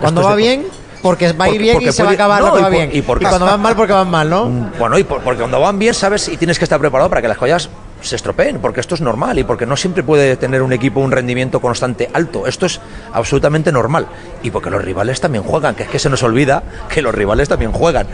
Cuando 0.00 0.22
va 0.22 0.36
de- 0.36 0.42
bien, 0.42 0.66
porque 1.02 1.32
va 1.32 1.46
a 1.46 1.48
ir 1.50 1.60
bien 1.60 1.74
porque 1.76 1.88
y 1.90 1.92
se 1.92 2.02
va 2.02 2.10
a 2.10 2.12
acabar 2.12 2.40
no, 2.40 2.48
lo 2.48 2.54
que 2.56 2.62
va 2.62 2.68
bien. 2.68 2.90
y 2.92 3.02
cuando 3.02 3.46
van 3.46 3.60
mal, 3.60 3.76
porque 3.76 3.92
van 3.92 4.10
mal, 4.10 4.28
¿no? 4.30 4.44
Bueno, 4.78 4.98
y 4.98 5.04
por- 5.04 5.22
porque 5.22 5.38
cuando 5.40 5.60
van 5.60 5.78
bien 5.78 5.94
sabes 5.94 6.28
y 6.28 6.36
tienes 6.36 6.58
que 6.58 6.64
estar 6.64 6.78
preparado 6.80 7.08
para 7.10 7.22
que 7.22 7.28
las 7.28 7.38
cosas 7.38 7.68
se 8.00 8.14
estropeen, 8.14 8.60
porque 8.60 8.78
esto 8.78 8.94
es 8.94 9.00
normal 9.00 9.40
y 9.40 9.44
porque 9.44 9.66
no 9.66 9.76
siempre 9.76 10.04
puede 10.04 10.36
tener 10.36 10.62
un 10.62 10.72
equipo 10.72 11.00
un 11.00 11.10
rendimiento 11.10 11.58
constante 11.60 12.08
alto. 12.14 12.46
Esto 12.46 12.66
es 12.66 12.80
absolutamente 13.12 13.72
normal. 13.72 14.06
Y 14.40 14.52
porque 14.52 14.70
los 14.70 14.84
rivales 14.84 15.20
también 15.20 15.42
juegan, 15.42 15.74
que 15.74 15.82
es 15.82 15.88
que 15.88 15.98
se 15.98 16.08
nos 16.08 16.22
olvida 16.22 16.62
que 16.88 17.02
los 17.02 17.12
rivales 17.12 17.48
también 17.48 17.72
juegan. 17.72 18.06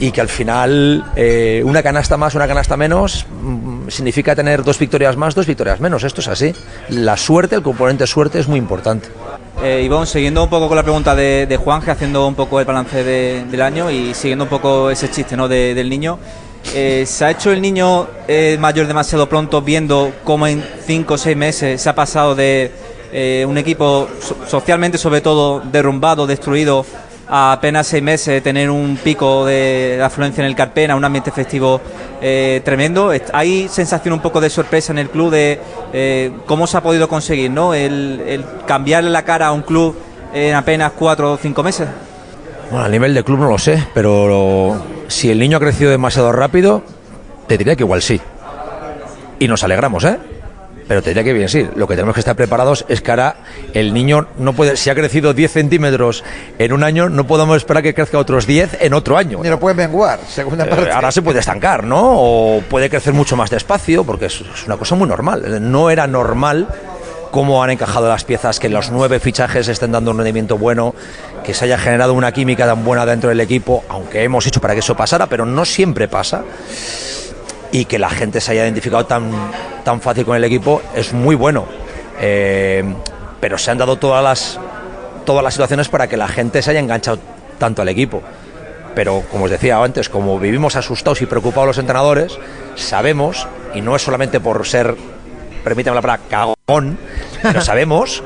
Y 0.00 0.10
que 0.10 0.20
al 0.20 0.28
final 0.28 1.04
eh, 1.14 1.62
una 1.64 1.80
canasta 1.80 2.16
más, 2.16 2.34
una 2.34 2.48
canasta 2.48 2.76
menos, 2.76 3.24
mm, 3.40 3.88
significa 3.88 4.34
tener 4.34 4.64
dos 4.64 4.80
victorias 4.80 5.16
más, 5.16 5.36
dos 5.36 5.46
victorias 5.46 5.78
menos. 5.78 6.02
Esto 6.02 6.20
es 6.22 6.26
así. 6.28 6.52
La 6.88 7.16
suerte, 7.16 7.54
el 7.54 7.62
componente 7.62 8.08
suerte 8.08 8.40
es 8.40 8.48
muy 8.48 8.58
importante. 8.58 9.08
Eh, 9.62 9.90
siguiendo 10.06 10.42
un 10.42 10.48
poco 10.48 10.68
con 10.68 10.76
la 10.76 10.82
pregunta 10.82 11.14
de, 11.14 11.46
de 11.46 11.56
Juanje, 11.58 11.90
haciendo 11.90 12.26
un 12.26 12.34
poco 12.34 12.58
el 12.60 12.64
balance 12.66 13.04
de- 13.04 13.44
del 13.44 13.60
año 13.60 13.90
y 13.90 14.14
siguiendo 14.14 14.44
un 14.44 14.50
poco 14.50 14.90
ese 14.90 15.10
chiste 15.10 15.36
¿no? 15.36 15.48
de- 15.48 15.74
del 15.74 15.90
niño, 15.90 16.18
eh, 16.74 17.04
¿se 17.06 17.24
ha 17.26 17.30
hecho 17.30 17.52
el 17.52 17.60
niño 17.60 18.06
eh, 18.26 18.56
mayor 18.58 18.86
demasiado 18.86 19.28
pronto 19.28 19.60
viendo 19.60 20.12
cómo 20.24 20.46
en 20.46 20.64
cinco 20.86 21.14
o 21.14 21.18
seis 21.18 21.36
meses 21.36 21.80
se 21.82 21.88
ha 21.90 21.94
pasado 21.94 22.34
de 22.34 22.72
eh, 23.12 23.44
un 23.46 23.58
equipo 23.58 24.08
so- 24.22 24.36
socialmente 24.48 24.96
sobre 24.96 25.20
todo 25.20 25.60
derrumbado, 25.60 26.26
destruido, 26.26 26.86
a 27.28 27.52
apenas 27.52 27.86
seis 27.86 28.02
meses 28.02 28.42
tener 28.42 28.70
un 28.70 28.96
pico 28.96 29.44
de 29.44 30.00
afluencia 30.02 30.40
en 30.42 30.46
el 30.48 30.56
Carpena, 30.56 30.96
un 30.96 31.04
ambiente 31.04 31.30
festivo 31.30 31.80
eh, 32.20 32.60
tremendo. 32.64 33.12
Hay 33.32 33.68
sensación 33.68 34.14
un 34.14 34.20
poco 34.20 34.40
de 34.40 34.50
sorpresa 34.50 34.92
en 34.92 34.98
el 34.98 35.10
club 35.10 35.30
de 35.30 35.60
eh, 35.92 36.32
cómo 36.46 36.66
se 36.66 36.76
ha 36.76 36.82
podido 36.82 37.08
conseguir, 37.08 37.50
¿no? 37.50 37.74
El, 37.74 38.22
el 38.26 38.44
cambiarle 38.66 39.10
la 39.10 39.24
cara 39.24 39.48
a 39.48 39.52
un 39.52 39.62
club 39.62 39.96
en 40.32 40.54
apenas 40.54 40.92
cuatro 40.92 41.32
o 41.32 41.36
cinco 41.36 41.62
meses. 41.62 41.88
Bueno, 42.70 42.84
a 42.84 42.88
nivel 42.88 43.14
de 43.14 43.24
club 43.24 43.40
no 43.40 43.48
lo 43.48 43.58
sé, 43.58 43.84
pero 43.94 44.80
si 45.08 45.30
el 45.30 45.38
niño 45.38 45.56
ha 45.56 45.60
crecido 45.60 45.90
demasiado 45.90 46.30
rápido, 46.30 46.82
te 47.48 47.58
diría 47.58 47.74
que 47.74 47.82
igual 47.82 48.00
sí. 48.00 48.20
Y 49.40 49.48
nos 49.48 49.64
alegramos, 49.64 50.04
¿eh? 50.04 50.18
Pero 50.90 51.02
te 51.02 51.10
diría 51.10 51.22
que 51.22 51.32
bien 51.32 51.48
sí. 51.48 51.68
Lo 51.76 51.86
que 51.86 51.94
tenemos 51.94 52.14
que 52.14 52.18
estar 52.20 52.34
preparados 52.34 52.84
es 52.88 53.00
que 53.00 53.12
ahora 53.12 53.36
el 53.74 53.94
niño 53.94 54.26
no 54.38 54.54
puede, 54.54 54.76
si 54.76 54.90
ha 54.90 54.94
crecido 54.96 55.32
10 55.32 55.52
centímetros 55.52 56.24
en 56.58 56.72
un 56.72 56.82
año, 56.82 57.08
no 57.08 57.28
podemos 57.28 57.58
esperar 57.58 57.84
que 57.84 57.94
crezca 57.94 58.18
otros 58.18 58.44
10 58.44 58.78
en 58.80 58.92
otro 58.94 59.16
año. 59.16 59.38
Ni 59.40 59.48
lo 59.48 59.60
pueden 59.60 59.76
menguar, 59.76 60.18
segunda 60.28 60.64
Eh, 60.64 60.68
parte. 60.68 60.90
ahora 60.90 61.12
se 61.12 61.22
puede 61.22 61.38
estancar, 61.38 61.84
¿no? 61.84 62.00
O 62.16 62.60
puede 62.68 62.90
crecer 62.90 63.12
mucho 63.12 63.36
más 63.36 63.50
despacio, 63.50 64.02
porque 64.02 64.26
es, 64.26 64.40
es 64.40 64.66
una 64.66 64.76
cosa 64.78 64.96
muy 64.96 65.06
normal. 65.06 65.58
No 65.70 65.90
era 65.90 66.08
normal 66.08 66.66
cómo 67.30 67.62
han 67.62 67.70
encajado 67.70 68.08
las 68.08 68.24
piezas, 68.24 68.58
que 68.58 68.68
los 68.68 68.90
nueve 68.90 69.20
fichajes 69.20 69.68
estén 69.68 69.92
dando 69.92 70.10
un 70.10 70.16
rendimiento 70.16 70.58
bueno, 70.58 70.96
que 71.44 71.54
se 71.54 71.66
haya 71.66 71.78
generado 71.78 72.14
una 72.14 72.32
química 72.32 72.66
tan 72.66 72.84
buena 72.84 73.06
dentro 73.06 73.28
del 73.30 73.38
equipo, 73.38 73.84
aunque 73.88 74.24
hemos 74.24 74.44
hecho 74.48 74.60
para 74.60 74.74
que 74.74 74.80
eso 74.80 74.96
pasara, 74.96 75.28
pero 75.28 75.46
no 75.46 75.64
siempre 75.64 76.08
pasa. 76.08 76.42
Y 77.72 77.84
que 77.84 77.98
la 77.98 78.10
gente 78.10 78.40
se 78.40 78.52
haya 78.52 78.64
identificado 78.64 79.06
tan, 79.06 79.30
tan 79.84 80.00
fácil 80.00 80.24
con 80.24 80.36
el 80.36 80.44
equipo 80.44 80.82
es 80.94 81.12
muy 81.12 81.36
bueno. 81.36 81.66
Eh, 82.20 82.82
pero 83.40 83.56
se 83.56 83.70
han 83.70 83.78
dado 83.78 83.96
todas 83.96 84.22
las, 84.22 84.58
todas 85.24 85.42
las 85.42 85.54
situaciones 85.54 85.88
para 85.88 86.08
que 86.08 86.16
la 86.16 86.28
gente 86.28 86.62
se 86.62 86.70
haya 86.70 86.80
enganchado 86.80 87.18
tanto 87.58 87.82
al 87.82 87.88
equipo 87.88 88.22
pero 88.94 89.22
como 89.30 89.44
os 89.44 89.50
decía 89.50 89.82
antes, 89.82 90.08
como 90.08 90.38
vivimos 90.38 90.76
asustados 90.76 91.22
y 91.22 91.26
preocupados 91.26 91.66
los 91.68 91.78
entrenadores, 91.78 92.38
sabemos, 92.74 93.46
y 93.74 93.80
no 93.80 93.96
es 93.96 94.02
solamente 94.02 94.40
por 94.40 94.66
ser, 94.66 94.96
permítame 95.64 95.94
la 95.94 96.02
palabra, 96.02 96.24
cagón, 96.28 96.98
pero 97.42 97.60
sabemos 97.62 98.22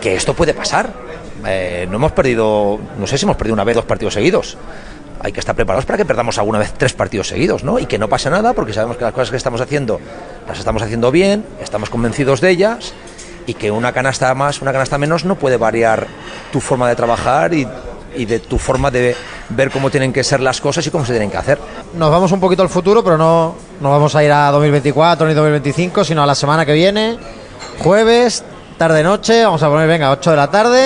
que 0.00 0.14
esto 0.14 0.34
puede 0.34 0.54
pasar. 0.54 0.90
Eh, 1.46 1.86
no 1.88 1.96
hemos 1.96 2.12
perdido, 2.12 2.78
no 2.98 3.06
sé 3.06 3.16
si 3.16 3.24
hemos 3.24 3.36
perdido 3.36 3.54
una 3.54 3.64
vez 3.64 3.76
dos 3.76 3.84
partidos 3.84 4.14
seguidos. 4.14 4.58
Hay 5.22 5.32
que 5.32 5.40
estar 5.40 5.54
preparados 5.54 5.84
para 5.84 5.96
que 5.98 6.04
perdamos 6.04 6.38
alguna 6.38 6.58
vez 6.58 6.72
tres 6.76 6.92
partidos 6.94 7.28
seguidos, 7.28 7.62
¿no? 7.62 7.78
Y 7.78 7.86
que 7.86 7.98
no 7.98 8.08
pase 8.08 8.30
nada 8.30 8.54
porque 8.54 8.72
sabemos 8.72 8.96
que 8.96 9.04
las 9.04 9.12
cosas 9.12 9.30
que 9.30 9.36
estamos 9.36 9.60
haciendo 9.60 10.00
las 10.48 10.58
estamos 10.58 10.82
haciendo 10.82 11.10
bien, 11.10 11.44
estamos 11.62 11.90
convencidos 11.90 12.40
de 12.40 12.50
ellas 12.50 12.92
y 13.46 13.54
que 13.54 13.70
una 13.70 13.92
canasta 13.92 14.34
más, 14.34 14.62
una 14.62 14.72
canasta 14.72 14.96
menos 14.98 15.24
no 15.24 15.34
puede 15.34 15.56
variar 15.58 16.06
tu 16.52 16.60
forma 16.60 16.88
de 16.88 16.96
trabajar 16.96 17.52
y, 17.52 17.66
y 18.16 18.24
de 18.24 18.38
tu 18.40 18.56
forma 18.58 18.90
de 18.90 19.14
ver 19.50 19.70
cómo 19.70 19.90
tienen 19.90 20.12
que 20.12 20.24
ser 20.24 20.40
las 20.40 20.60
cosas 20.60 20.86
y 20.86 20.90
cómo 20.90 21.04
se 21.04 21.12
tienen 21.12 21.30
que 21.30 21.36
hacer. 21.36 21.58
Nos 21.94 22.10
vamos 22.10 22.32
un 22.32 22.40
poquito 22.40 22.62
al 22.62 22.68
futuro, 22.70 23.04
pero 23.04 23.18
no, 23.18 23.54
no 23.80 23.90
vamos 23.90 24.14
a 24.14 24.24
ir 24.24 24.32
a 24.32 24.50
2024 24.52 25.26
ni 25.26 25.34
2025, 25.34 26.02
sino 26.04 26.22
a 26.22 26.26
la 26.26 26.34
semana 26.34 26.64
que 26.64 26.72
viene, 26.72 27.18
jueves, 27.78 28.42
tarde-noche, 28.78 29.44
vamos 29.44 29.62
a 29.62 29.68
poner, 29.68 29.86
venga, 29.86 30.10
8 30.12 30.30
de 30.30 30.36
la 30.36 30.50
tarde, 30.50 30.80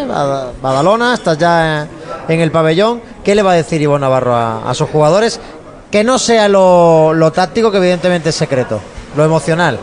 ¿eh? 0.00 0.04
Bad- 0.06 0.52
Badalona, 0.62 1.14
estás 1.14 1.36
ya 1.38 1.82
en 1.82 1.88
el 2.28 2.50
pabellón. 2.50 3.00
¿Qué 3.24 3.34
le 3.34 3.42
va 3.42 3.52
a 3.52 3.54
decir 3.54 3.80
Ivonne 3.80 4.02
Navarro 4.02 4.34
a, 4.34 4.68
a 4.68 4.74
sus 4.74 4.88
jugadores? 4.88 5.40
Que 5.90 6.04
no 6.04 6.18
sea 6.18 6.48
lo, 6.48 7.12
lo 7.14 7.30
táctico, 7.32 7.70
que 7.70 7.78
evidentemente 7.78 8.30
es 8.30 8.34
secreto, 8.34 8.80
lo 9.16 9.24
emocional. 9.24 9.78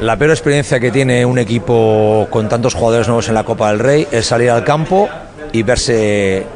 La 0.00 0.16
peor 0.16 0.30
experiencia 0.30 0.78
que 0.78 0.90
tiene 0.90 1.24
un 1.24 1.38
equipo 1.38 2.28
con 2.30 2.48
tantos 2.48 2.74
jugadores 2.74 3.08
nuevos 3.08 3.28
en 3.28 3.34
la 3.34 3.44
Copa 3.44 3.68
del 3.70 3.80
Rey 3.80 4.06
es 4.12 4.26
salir 4.26 4.50
al 4.50 4.64
campo 4.64 5.08
y 5.52 5.62
verse 5.62 6.46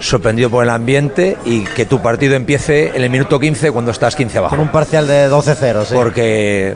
sorprendido 0.00 0.50
por 0.50 0.64
el 0.64 0.70
ambiente 0.70 1.36
y 1.44 1.64
que 1.64 1.86
tu 1.86 2.00
partido 2.00 2.34
empiece 2.34 2.88
en 2.94 3.02
el 3.02 3.10
minuto 3.10 3.38
15 3.38 3.70
cuando 3.72 3.90
estás 3.90 4.16
15 4.16 4.38
abajo. 4.38 4.56
Con 4.56 4.66
un 4.66 4.72
parcial 4.72 5.06
de 5.06 5.30
12-0, 5.30 5.84
sí. 5.84 5.94
Porque 5.94 6.74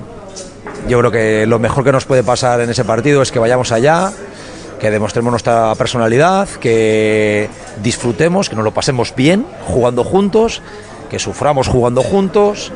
yo 0.88 0.98
creo 0.98 1.10
que 1.10 1.46
lo 1.46 1.58
mejor 1.58 1.84
que 1.84 1.92
nos 1.92 2.04
puede 2.04 2.22
pasar 2.22 2.60
en 2.60 2.70
ese 2.70 2.84
partido 2.84 3.22
es 3.22 3.30
que 3.32 3.38
vayamos 3.38 3.72
allá, 3.72 4.12
que 4.78 4.90
demostremos 4.90 5.30
nuestra 5.30 5.74
personalidad, 5.76 6.48
que 6.48 7.48
disfrutemos, 7.82 8.48
que 8.48 8.56
nos 8.56 8.64
lo 8.64 8.72
pasemos 8.72 9.14
bien 9.14 9.46
jugando 9.66 10.04
juntos, 10.04 10.62
que 11.10 11.18
suframos 11.18 11.68
jugando 11.68 12.02
juntos 12.02 12.72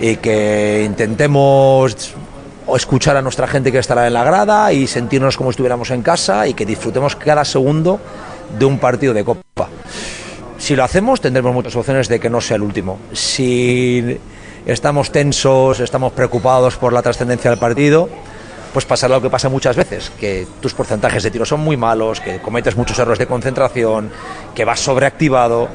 y 0.00 0.16
que 0.16 0.84
intentemos 0.86 2.14
escuchar 2.74 3.16
a 3.16 3.22
nuestra 3.22 3.46
gente 3.46 3.70
que 3.70 3.78
estará 3.78 4.06
en 4.06 4.14
la 4.14 4.24
grada 4.24 4.72
y 4.72 4.86
sentirnos 4.86 5.36
como 5.36 5.50
estuviéramos 5.50 5.90
en 5.90 6.02
casa 6.02 6.46
y 6.48 6.54
que 6.54 6.64
disfrutemos 6.64 7.16
cada 7.16 7.44
segundo 7.44 8.00
de 8.58 8.64
un 8.64 8.78
partido 8.78 9.12
de 9.12 9.24
copa. 9.24 9.68
Si 10.58 10.74
lo 10.74 10.84
hacemos, 10.84 11.20
tendremos 11.20 11.52
muchas 11.52 11.76
opciones 11.76 12.08
de 12.08 12.18
que 12.18 12.30
no 12.30 12.40
sea 12.40 12.56
el 12.56 12.62
último. 12.62 12.98
Si 13.12 14.18
estamos 14.64 15.12
tensos, 15.12 15.80
estamos 15.80 16.12
preocupados 16.12 16.76
por 16.76 16.92
la 16.92 17.02
trascendencia 17.02 17.50
del 17.50 17.58
partido, 17.58 18.08
pues 18.74 18.84
pasará 18.84 19.14
lo 19.14 19.22
que 19.22 19.30
pasa 19.30 19.48
muchas 19.48 19.76
veces, 19.76 20.10
que 20.18 20.48
tus 20.60 20.74
porcentajes 20.74 21.22
de 21.22 21.30
tiro 21.30 21.46
son 21.46 21.60
muy 21.60 21.76
malos, 21.76 22.20
que 22.20 22.40
cometes 22.40 22.76
muchos 22.76 22.98
errores 22.98 23.20
de 23.20 23.26
concentración, 23.26 24.10
que 24.52 24.64
vas 24.64 24.80
sobreactivado 24.80 25.68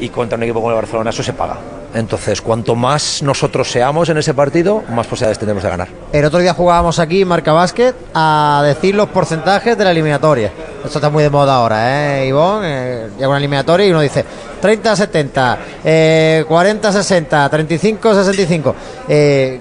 y 0.00 0.08
contra 0.08 0.36
un 0.36 0.42
equipo 0.42 0.58
como 0.58 0.70
el 0.70 0.76
Barcelona 0.76 1.10
eso 1.10 1.22
se 1.22 1.32
paga. 1.32 1.58
Entonces, 1.94 2.42
cuanto 2.42 2.74
más 2.74 3.22
nosotros 3.22 3.70
seamos 3.70 4.08
en 4.08 4.18
ese 4.18 4.34
partido, 4.34 4.82
más 4.90 5.06
posibilidades 5.06 5.38
tendremos 5.38 5.62
de 5.62 5.70
ganar. 5.70 5.88
El 6.12 6.24
otro 6.24 6.40
día 6.40 6.52
jugábamos 6.54 6.98
aquí, 6.98 7.24
Marca 7.24 7.52
Básquet, 7.52 7.94
a 8.12 8.62
decir 8.64 8.96
los 8.96 9.08
porcentajes 9.08 9.78
de 9.78 9.84
la 9.84 9.92
eliminatoria. 9.92 10.52
Esto 10.84 10.98
está 10.98 11.10
muy 11.10 11.22
de 11.22 11.30
moda 11.30 11.54
ahora, 11.54 12.18
¿eh, 12.18 12.26
Ivonne? 12.26 12.66
Eh, 12.68 13.08
llega 13.16 13.28
una 13.28 13.38
eliminatoria 13.38 13.86
y 13.86 13.90
uno 13.90 14.00
dice 14.00 14.24
30-70, 14.60 15.56
eh, 15.84 16.44
40-60, 16.48 17.48
35-65. 17.48 18.74
Eh, 19.08 19.60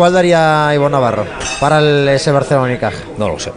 ¿Cuál 0.00 0.14
daría 0.14 0.70
Ivonne 0.74 0.92
Navarro 0.92 1.26
para 1.60 1.78
el, 1.78 2.08
ese 2.08 2.32
Barcelona 2.32 2.68
Unicaja? 2.68 3.04
No 3.18 3.28
lo 3.28 3.38
sé. 3.38 3.52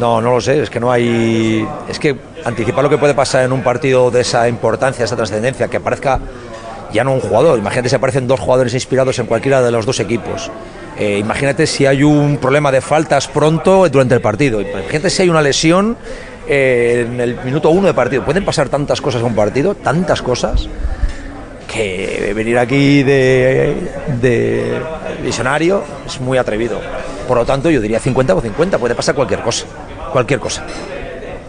No, 0.00 0.18
no 0.22 0.30
lo 0.30 0.40
sé, 0.40 0.62
es 0.62 0.70
que 0.70 0.80
no 0.80 0.90
hay. 0.90 1.68
Es 1.90 1.98
que 1.98 2.16
anticipar 2.42 2.82
lo 2.82 2.88
que 2.88 2.96
puede 2.96 3.12
pasar 3.12 3.44
en 3.44 3.52
un 3.52 3.62
partido 3.62 4.10
de 4.10 4.22
esa 4.22 4.48
importancia, 4.48 5.04
esa 5.04 5.14
trascendencia, 5.14 5.68
que 5.68 5.76
aparezca 5.76 6.20
ya 6.90 7.04
no 7.04 7.12
un 7.12 7.20
jugador. 7.20 7.58
Imagínate 7.58 7.90
si 7.90 7.96
aparecen 7.96 8.26
dos 8.26 8.40
jugadores 8.40 8.72
inspirados 8.72 9.18
en 9.18 9.26
cualquiera 9.26 9.60
de 9.60 9.70
los 9.70 9.84
dos 9.84 10.00
equipos. 10.00 10.50
Eh, 10.98 11.18
imagínate 11.18 11.66
si 11.66 11.84
hay 11.84 12.02
un 12.02 12.38
problema 12.38 12.72
de 12.72 12.80
faltas 12.80 13.28
pronto 13.28 13.86
durante 13.90 14.14
el 14.14 14.22
partido. 14.22 14.62
Imagínate 14.62 15.10
si 15.10 15.20
hay 15.20 15.28
una 15.28 15.42
lesión 15.42 15.98
eh, 16.48 17.06
en 17.06 17.20
el 17.20 17.36
minuto 17.44 17.68
uno 17.68 17.88
de 17.88 17.92
partido. 17.92 18.24
Pueden 18.24 18.46
pasar 18.46 18.70
tantas 18.70 19.02
cosas 19.02 19.20
en 19.20 19.26
un 19.26 19.34
partido, 19.34 19.74
tantas 19.74 20.22
cosas, 20.22 20.66
que 21.72 22.32
venir 22.34 22.58
aquí 22.58 23.02
de, 23.02 23.74
de 24.20 24.80
visionario 25.22 25.82
es 26.06 26.20
muy 26.20 26.38
atrevido. 26.38 26.80
Por 27.26 27.38
lo 27.38 27.44
tanto, 27.46 27.70
yo 27.70 27.80
diría 27.80 27.98
50 27.98 28.34
o 28.34 28.40
50, 28.40 28.78
puede 28.78 28.94
pasar 28.94 29.14
cualquier 29.14 29.40
cosa. 29.40 29.64
Cualquier 30.12 30.40
cosa. 30.40 30.64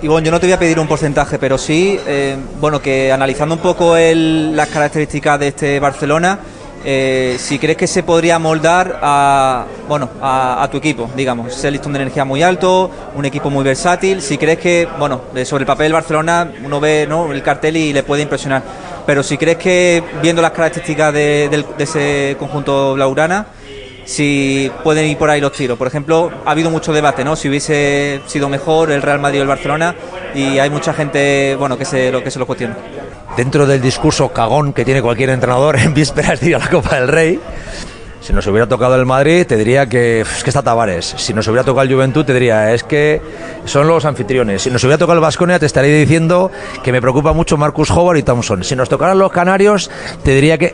Y 0.02 0.08
bueno, 0.08 0.26
yo 0.26 0.32
no 0.32 0.40
te 0.40 0.46
voy 0.48 0.54
a 0.54 0.60
pedir 0.60 0.80
un 0.80 0.88
porcentaje, 0.88 1.40
pero 1.40 1.58
sí, 1.58 2.00
eh, 2.08 2.36
bueno, 2.60 2.82
que 2.82 3.12
analizando 3.12 3.56
un 3.56 3.62
poco 3.62 3.96
el- 3.98 4.56
las 4.56 4.68
características 4.70 5.40
de 5.40 5.48
este 5.50 5.80
Barcelona, 5.80 6.40
eh, 6.86 7.38
si 7.40 7.58
crees 7.58 7.78
que 7.78 7.88
se 7.88 8.04
podría 8.04 8.38
moldar 8.40 9.00
a, 9.02 9.66
bueno, 9.88 10.10
a, 10.22 10.68
tu 10.70 10.78
equipo, 10.78 11.10
digamos, 11.16 11.54
ese 11.56 11.72
listón 11.72 11.94
de 11.94 12.00
energía 12.02 12.26
muy 12.26 12.44
alto, 12.44 12.92
un 13.16 13.24
equipo 13.24 13.50
muy 13.50 13.64
versátil, 13.64 14.22
si 14.22 14.38
crees 14.38 14.60
que, 14.60 14.88
bueno, 15.00 15.22
sobre 15.46 15.62
el 15.64 15.68
papel 15.68 15.94
Barcelona 15.94 16.52
uno 16.66 16.82
ve 16.82 17.06
¿no? 17.08 17.32
el 17.32 17.42
cartel 17.42 17.78
y 17.78 17.94
le 17.94 18.04
puede 18.04 18.24
impresionar. 18.24 18.62
Pero 19.06 19.24
si 19.24 19.38
crees 19.38 19.58
que, 19.58 20.04
viendo 20.22 20.42
las 20.42 20.52
características 20.52 21.14
de, 21.14 21.66
de 21.78 21.84
ese 21.84 22.36
conjunto 22.40 22.96
Laurana, 22.96 23.48
si 24.06 24.72
pueden 24.84 25.06
ir 25.06 25.18
por 25.18 25.30
ahí 25.30 25.40
los 25.40 25.54
tiros. 25.54 25.78
Por 25.78 25.88
ejemplo, 25.88 26.32
ha 26.46 26.52
habido 26.52 26.70
mucho 26.70 26.92
debate, 26.94 27.24
¿no? 27.24 27.36
Si 27.36 27.50
hubiese 27.50 28.22
sido 28.28 28.50
mejor 28.50 28.92
el 28.92 29.02
Real 29.02 29.20
Madrid 29.20 29.40
o 29.40 29.44
el 29.44 29.48
Barcelona, 29.48 29.96
y 30.36 30.60
hay 30.60 30.70
mucha 30.70 30.94
gente, 30.94 31.56
bueno, 31.58 31.78
que 31.78 31.86
se 31.86 32.12
lo, 32.12 32.24
que 32.24 32.32
se 32.32 32.40
lo 32.40 32.46
cuestiona. 32.46 32.76
dentro 33.38 33.66
del 33.66 33.82
discurso 33.82 34.30
cagón 34.30 34.74
que 34.74 34.86
tiene 34.86 35.02
cualquier 35.02 35.30
entrenador 35.30 35.78
en 35.78 35.94
vísperas 35.94 36.40
de 36.40 36.50
ir 36.50 36.56
a 36.56 36.60
la 36.60 36.70
Copa 36.70 36.96
del 36.96 37.08
Rey, 37.08 37.40
si 38.24 38.32
nos 38.32 38.48
hubiera 38.48 38.68
tocado 38.68 38.96
el 38.96 39.06
Madrid, 39.06 39.46
te 39.46 39.58
diría 39.58 39.88
que 39.88 40.22
es 40.22 40.44
que 40.46 40.50
está 40.50 40.62
Tavares. 40.62 41.14
Si 41.18 41.34
nos 41.34 41.46
hubiera 41.50 41.66
tocado 41.66 41.82
el 41.82 41.94
Juventud, 41.94 42.24
te 42.24 42.34
diría 42.34 42.74
es 42.74 42.82
que 42.82 43.22
son 43.66 43.86
los 43.86 44.06
anfitriones. 44.06 44.62
Si 44.62 44.72
nos 44.72 44.82
hubiera 44.86 44.98
tocado 44.98 45.16
el 45.16 45.22
Vasconia, 45.22 45.60
te 45.60 45.66
estaría 45.66 45.94
diciendo 45.94 46.50
que 46.82 46.94
me 46.94 47.02
preocupa 47.02 47.34
mucho 47.34 47.58
Marcus 47.58 47.92
Howard 47.92 48.16
y 48.16 48.24
Thompson. 48.24 48.64
Si 48.64 48.78
nos 48.78 48.88
tocaran 48.88 49.20
los 49.20 49.30
Canarios, 49.30 49.92
te 50.24 50.34
diría 50.36 50.58
que 50.58 50.74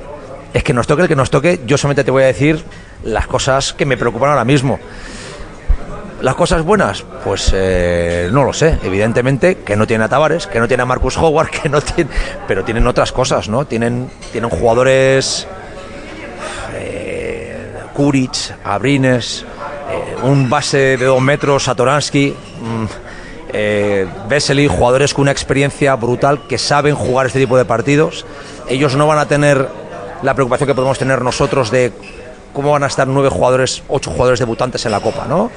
es 0.54 0.64
que 0.64 0.74
nos 0.74 0.86
toque 0.86 1.02
el 1.02 1.08
que 1.08 1.16
nos 1.16 1.32
toque. 1.32 1.62
Yo 1.66 1.76
solamente 1.80 2.04
te 2.04 2.12
voy 2.12 2.22
a 2.22 2.28
decir 2.28 2.64
las 3.04 3.26
cosas 3.26 3.74
que 3.74 3.88
me 3.88 3.98
preocupan 3.98 4.30
ahora 4.30 4.46
mismo. 4.46 4.80
Las 6.22 6.36
cosas 6.36 6.62
buenas, 6.62 7.04
pues 7.24 7.52
eh, 7.56 8.30
no 8.32 8.44
lo 8.44 8.54
sé. 8.54 8.78
Evidentemente 8.84 9.56
que 9.56 9.76
no 9.76 9.88
tiene 9.88 10.04
a 10.04 10.08
Tavares, 10.08 10.46
que 10.46 10.60
no 10.60 10.68
tiene 10.68 10.84
a 10.84 10.86
Marcus 10.86 11.18
Howard, 11.18 11.50
que 11.64 11.68
no 11.68 11.82
tiene, 11.82 12.12
pero 12.48 12.64
tienen 12.64 12.86
otras 12.86 13.12
cosas, 13.12 13.50
¿no? 13.50 13.66
Tienen, 13.66 14.08
tienen 14.32 14.52
jugadores, 14.52 15.48
Kuric, 18.00 18.56
Abrines, 18.64 19.44
eh, 19.92 20.16
un 20.24 20.50
base 20.50 20.96
de 20.96 21.04
dos 21.04 21.22
metros, 21.22 21.66
Satoransky, 21.66 22.30
mm, 22.30 22.86
eh, 23.52 24.08
Vesely, 24.30 24.68
jugadores 24.68 25.14
con 25.14 25.24
una 25.24 25.32
experiencia 25.32 25.94
brutal 25.96 26.48
que 26.48 26.58
saben 26.58 26.96
jugar 26.96 27.26
este 27.26 27.40
tipo 27.40 27.58
de 27.58 27.66
partidos. 27.66 28.26
Ellos 28.70 28.96
no 28.96 29.06
van 29.06 29.20
a 29.20 29.26
tener 29.26 29.68
la 30.24 30.34
preocupación 30.34 30.68
que 30.68 30.76
podemos 30.76 30.98
tener 30.98 31.22
nosotros 31.22 31.72
de 31.72 31.92
cómo 32.54 32.72
van 32.72 32.86
a 32.86 32.88
estar 32.88 33.06
nueve 33.06 33.28
jugadores, 33.28 33.84
ocho 33.90 34.12
jugadores 34.12 34.40
debutantes 34.40 34.86
en 34.86 34.94
la 34.94 35.02
Copa, 35.02 35.26
¿no? 35.28 35.52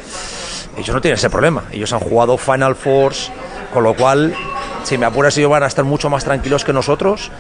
Ellos 0.77 0.93
no 0.93 1.01
tienen 1.01 1.19
ese 1.19 1.31
problema. 1.31 1.67
Ellos 1.71 1.93
han 1.93 2.01
jugado 2.01 2.37
Final 2.39 2.75
Fours, 2.75 3.31
con 3.73 3.85
lo 3.85 3.95
cual, 3.95 4.35
si 4.83 4.99
me 4.99 5.07
apuras, 5.07 5.39
ellos 5.39 5.51
van 5.51 5.63
a 5.63 5.67
estar 5.67 5.85
mucho 5.85 6.11
más 6.11 6.25
tranquilos 6.25 6.65
que 6.65 6.73
nosotros. 6.73 7.31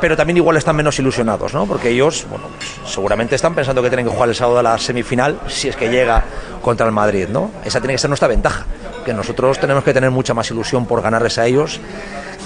Pero 0.00 0.16
también 0.16 0.36
igual 0.36 0.56
están 0.56 0.76
menos 0.76 0.98
ilusionados, 0.98 1.54
¿no? 1.54 1.66
Porque 1.66 1.90
ellos, 1.90 2.26
bueno, 2.28 2.46
pues, 2.56 2.92
seguramente 2.92 3.34
están 3.34 3.54
pensando 3.54 3.82
que 3.82 3.88
tienen 3.88 4.06
que 4.06 4.12
jugar 4.12 4.28
el 4.28 4.34
sábado 4.34 4.58
a 4.58 4.62
la 4.62 4.78
semifinal, 4.78 5.40
si 5.48 5.68
es 5.68 5.76
que 5.76 5.88
llega 5.88 6.22
contra 6.62 6.86
el 6.86 6.92
Madrid, 6.92 7.28
¿no? 7.28 7.50
Esa 7.64 7.80
tiene 7.80 7.94
que 7.94 7.98
ser 7.98 8.10
nuestra 8.10 8.28
ventaja, 8.28 8.64
que 9.04 9.12
nosotros 9.12 9.58
tenemos 9.58 9.84
que 9.84 9.94
tener 9.94 10.10
mucha 10.10 10.34
más 10.34 10.50
ilusión 10.50 10.86
por 10.86 11.02
ganarles 11.02 11.38
a 11.38 11.46
ellos 11.46 11.80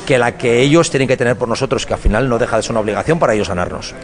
que 0.06 0.18
la 0.18 0.32
que 0.36 0.60
ellos 0.60 0.90
tienen 0.90 1.06
que 1.06 1.16
tener 1.16 1.36
por 1.36 1.48
nosotros, 1.48 1.86
que 1.86 1.94
al 1.94 2.00
final 2.00 2.28
no 2.28 2.38
deja 2.38 2.56
de 2.56 2.62
ser 2.62 2.72
una 2.72 2.80
obligación 2.80 3.18
para 3.18 3.34
ellos 3.34 3.48
ganarnos. 3.48 3.94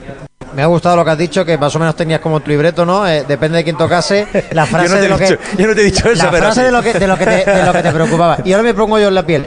Me 0.54 0.62
ha 0.62 0.66
gustado 0.66 0.96
lo 0.96 1.04
que 1.04 1.10
has 1.10 1.18
dicho, 1.18 1.44
que 1.44 1.58
más 1.58 1.74
o 1.74 1.78
menos 1.78 1.96
tenías 1.96 2.20
como 2.20 2.40
tu 2.40 2.50
libreto, 2.50 2.86
¿no? 2.86 3.06
Eh, 3.06 3.24
depende 3.26 3.58
de 3.58 3.64
quién 3.64 3.76
tocase, 3.76 4.26
la 4.52 4.64
frase 4.66 4.88
yo, 4.88 4.94
no 4.94 4.94
te 4.94 5.00
de 5.00 5.06
he 5.06 5.10
lo 5.10 5.18
dicho, 5.18 5.38
que... 5.38 5.62
yo 5.62 5.66
no 5.66 5.74
te 5.74 5.80
he 5.80 5.84
dicho 5.84 6.08
eso, 6.08 6.24
la 6.24 6.30
pero 6.30 6.44
frase 6.44 6.60
sí. 6.60 6.66
de 6.66 6.72
lo, 6.72 6.82
que, 6.82 6.92
de, 6.94 7.06
lo 7.06 7.18
que 7.18 7.24
te, 7.26 7.50
de 7.50 7.66
lo 7.66 7.72
que 7.72 7.82
te 7.82 7.92
preocupaba. 7.92 8.38
Y 8.44 8.52
ahora 8.52 8.62
me 8.62 8.74
pongo 8.74 8.98
yo 8.98 9.08
en 9.08 9.14
la 9.14 9.26
piel. 9.26 9.46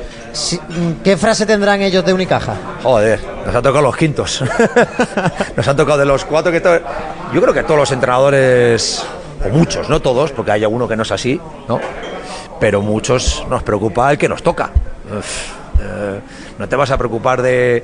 ¿Qué 1.03 1.17
frase 1.17 1.45
tendrán 1.45 1.81
ellos 1.81 2.05
de 2.05 2.13
Unicaja? 2.13 2.53
Joder, 2.83 3.19
nos 3.45 3.55
han 3.55 3.61
tocado 3.63 3.81
los 3.81 3.95
quintos. 3.97 4.43
nos 5.55 5.67
han 5.67 5.75
tocado 5.75 5.97
de 5.99 6.05
los 6.05 6.25
cuatro 6.25 6.51
que 6.51 6.61
to- 6.61 6.79
Yo 7.33 7.41
creo 7.41 7.53
que 7.53 7.63
todos 7.63 7.79
los 7.79 7.91
entrenadores, 7.91 9.03
o 9.45 9.49
muchos, 9.49 9.89
no 9.89 9.99
todos, 10.01 10.31
porque 10.31 10.51
hay 10.51 10.63
alguno 10.63 10.87
que 10.87 10.95
no 10.95 11.03
es 11.03 11.11
así, 11.11 11.39
¿no? 11.67 11.79
Pero 12.59 12.81
muchos 12.81 13.45
nos 13.49 13.63
preocupa 13.63 14.11
el 14.11 14.17
que 14.17 14.27
nos 14.29 14.43
toca. 14.43 14.69
Uf, 15.17 15.47
eh, 15.81 16.19
no 16.57 16.67
te 16.67 16.75
vas 16.75 16.91
a 16.91 16.97
preocupar 16.97 17.41
de 17.41 17.83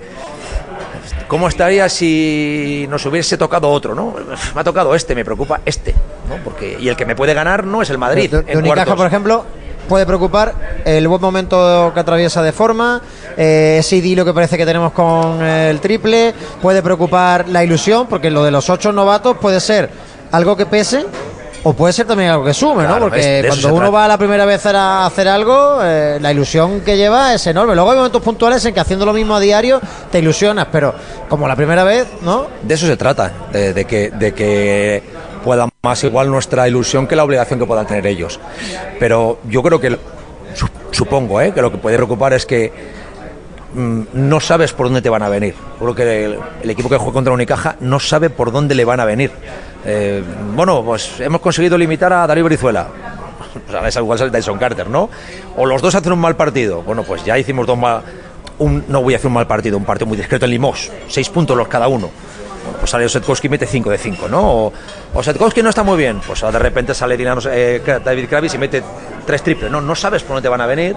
cómo 1.28 1.48
estaría 1.48 1.88
si 1.90 2.86
nos 2.90 3.06
hubiese 3.06 3.38
tocado 3.38 3.70
otro, 3.70 3.96
¿no? 3.96 4.14
Me 4.54 4.62
ha 4.62 4.64
tocado 4.64 4.94
este, 4.96 5.16
me 5.16 5.24
preocupa 5.26 5.62
este, 5.66 5.94
¿no? 6.30 6.36
Porque 6.44 6.78
y 6.80 6.90
el 6.90 6.96
que 6.96 7.06
me 7.06 7.16
puede 7.16 7.34
ganar 7.34 7.64
no 7.66 7.82
es 7.82 7.90
el 7.90 7.98
Madrid. 7.98 8.30
De, 8.30 8.42
de 8.44 8.52
en 8.52 8.58
Unicaja, 8.60 8.76
cuartos. 8.86 8.98
por 8.98 9.08
ejemplo, 9.08 9.46
puede 9.86 10.06
preocupar 10.06 10.54
el 10.86 11.08
buen 11.08 11.22
momento 11.22 11.92
que 11.94 12.00
atraviesa 12.00 12.42
de 12.42 12.52
forma, 12.52 13.02
eh, 13.38 13.78
ese 13.80 13.98
idilio 13.98 14.26
que 14.26 14.34
parece 14.34 14.58
que 14.58 14.66
tenemos 14.66 14.92
con 14.94 15.42
el 15.44 15.80
triple, 15.80 16.34
puede 16.62 16.82
preocupar 16.82 17.48
la 17.50 17.64
ilusión, 17.64 18.08
porque 18.08 18.30
lo 18.30 18.44
de 18.44 18.52
los 18.52 18.70
ocho 18.70 18.92
novatos 18.92 19.38
puede 19.38 19.60
ser 19.60 19.90
algo 20.32 20.56
que 20.56 20.66
pese. 20.66 21.06
O 21.68 21.74
puede 21.74 21.94
ser 21.94 22.06
también 22.06 22.30
algo 22.30 22.46
que 22.46 22.54
sume, 22.54 22.84
Claro, 22.84 23.00
¿no? 23.00 23.10
Porque 23.10 23.44
cuando 23.48 23.74
uno 23.74 23.92
va 23.92 24.08
la 24.08 24.20
primera 24.20 24.46
vez 24.46 24.64
a 24.68 25.04
hacer 25.04 25.28
algo, 25.28 25.80
eh, 25.82 26.20
la 26.22 26.32
ilusión 26.32 26.82
que 26.82 26.96
lleva 26.96 27.34
es 27.34 27.48
enorme. 27.48 27.74
Luego 27.74 27.90
hay 27.90 27.98
momentos 27.98 28.22
puntuales 28.22 28.64
en 28.66 28.74
que 28.76 28.80
haciendo 28.80 29.04
lo 29.04 29.14
mismo 29.14 29.36
a 29.36 29.40
diario 29.40 29.82
te 30.12 30.20
ilusionas, 30.20 30.68
pero 30.72 30.94
como 31.28 31.48
la 31.48 31.56
primera 31.56 31.84
vez, 31.84 32.06
¿no? 32.22 32.46
De 32.62 32.76
eso 32.76 32.86
se 32.86 32.96
trata, 32.96 33.32
de, 33.52 33.74
de 33.74 33.86
que, 33.86 34.12
de 34.12 34.32
que 34.36 35.02
pueda 35.46 35.70
más 35.84 36.04
igual 36.04 36.30
nuestra 36.30 36.68
ilusión 36.68 37.08
que 37.08 37.16
la 37.16 37.24
obligación 37.24 37.60
que 37.60 37.66
puedan 37.66 37.86
tener 37.88 38.06
ellos. 38.08 38.40
Pero 39.00 39.40
yo 39.48 39.62
creo 39.64 39.80
que, 39.80 39.98
su- 40.56 40.68
supongo, 40.92 41.40
¿eh? 41.40 41.54
que 41.54 41.62
lo 41.62 41.72
que 41.72 41.78
puede 41.78 41.96
preocupar 41.96 42.34
es 42.34 42.46
que 42.46 42.74
mm, 43.74 44.02
no 44.14 44.40
sabes 44.40 44.74
por 44.74 44.88
dónde 44.88 45.02
te 45.02 45.10
van 45.10 45.22
a 45.24 45.30
venir. 45.30 45.54
Creo 45.80 45.96
que 45.96 46.26
el, 46.64 46.70
equipo 46.70 46.90
que 46.90 46.98
juega 46.98 47.14
contra 47.14 47.32
Unicaja 47.32 47.76
no 47.80 48.00
sabe 48.00 48.30
por 48.30 48.52
dónde 48.52 48.76
le 48.76 48.84
van 48.84 49.00
a 49.00 49.06
venir. 49.06 49.32
Eh, 49.86 50.24
bueno, 50.56 50.84
pues 50.84 51.20
hemos 51.20 51.40
conseguido 51.40 51.78
limitar 51.78 52.12
a 52.12 52.28
Darío 52.28 52.44
Brizuela. 52.44 52.88
Pues 53.56 53.74
ahora 53.74 53.88
es 53.88 53.96
igual 53.96 54.20
sale 54.20 54.32
Dyson 54.32 54.58
Carter, 54.58 54.90
¿no? 54.90 55.10
O 55.56 55.66
los 55.66 55.82
dos 55.82 55.96
hacen 55.96 56.12
un 56.12 56.20
mal 56.20 56.36
partido. 56.36 56.82
Bueno, 56.82 57.04
pues 57.04 57.24
ya 57.24 57.38
hicimos 57.38 57.66
dos 57.66 57.78
mal. 57.78 58.02
Un, 58.60 58.84
no 58.90 59.02
voy 59.02 59.14
a 59.14 59.18
hacer 59.18 59.28
un 59.28 59.34
mal 59.34 59.48
partido, 59.48 59.78
un 59.78 59.86
partido 59.86 60.08
muy 60.08 60.18
discreto 60.18 60.44
en 60.44 60.52
Limos. 60.52 60.92
Seis 61.08 61.30
puntos 61.30 61.56
los 61.56 61.70
cada 61.70 61.88
uno. 61.88 62.10
Bueno, 62.66 62.80
pues 62.80 62.90
sale 62.92 63.06
Osetkowski 63.06 63.48
y 63.48 63.50
mete 63.50 63.66
5 63.68 63.90
de 63.90 63.98
5, 63.98 64.28
¿no? 64.28 64.42
O, 64.42 64.74
Osetkowski 65.14 65.62
no 65.62 65.70
está 65.70 65.84
muy 65.84 65.98
bien. 65.98 66.20
Pues 66.26 66.44
ahora 66.44 66.58
de 66.60 66.64
repente 66.64 66.94
sale 66.94 67.16
Dinamo, 67.16 67.42
eh, 67.50 67.82
David 68.04 68.28
Kravis 68.28 68.54
y 68.54 68.58
mete 68.58 68.84
tres 69.26 69.44
triples. 69.44 69.72
No, 69.72 69.82
no 69.82 69.96
sabes 69.96 70.24
por 70.24 70.30
dónde 70.36 70.44
te 70.44 70.50
van 70.50 70.62
a 70.62 70.66
venir 70.66 70.96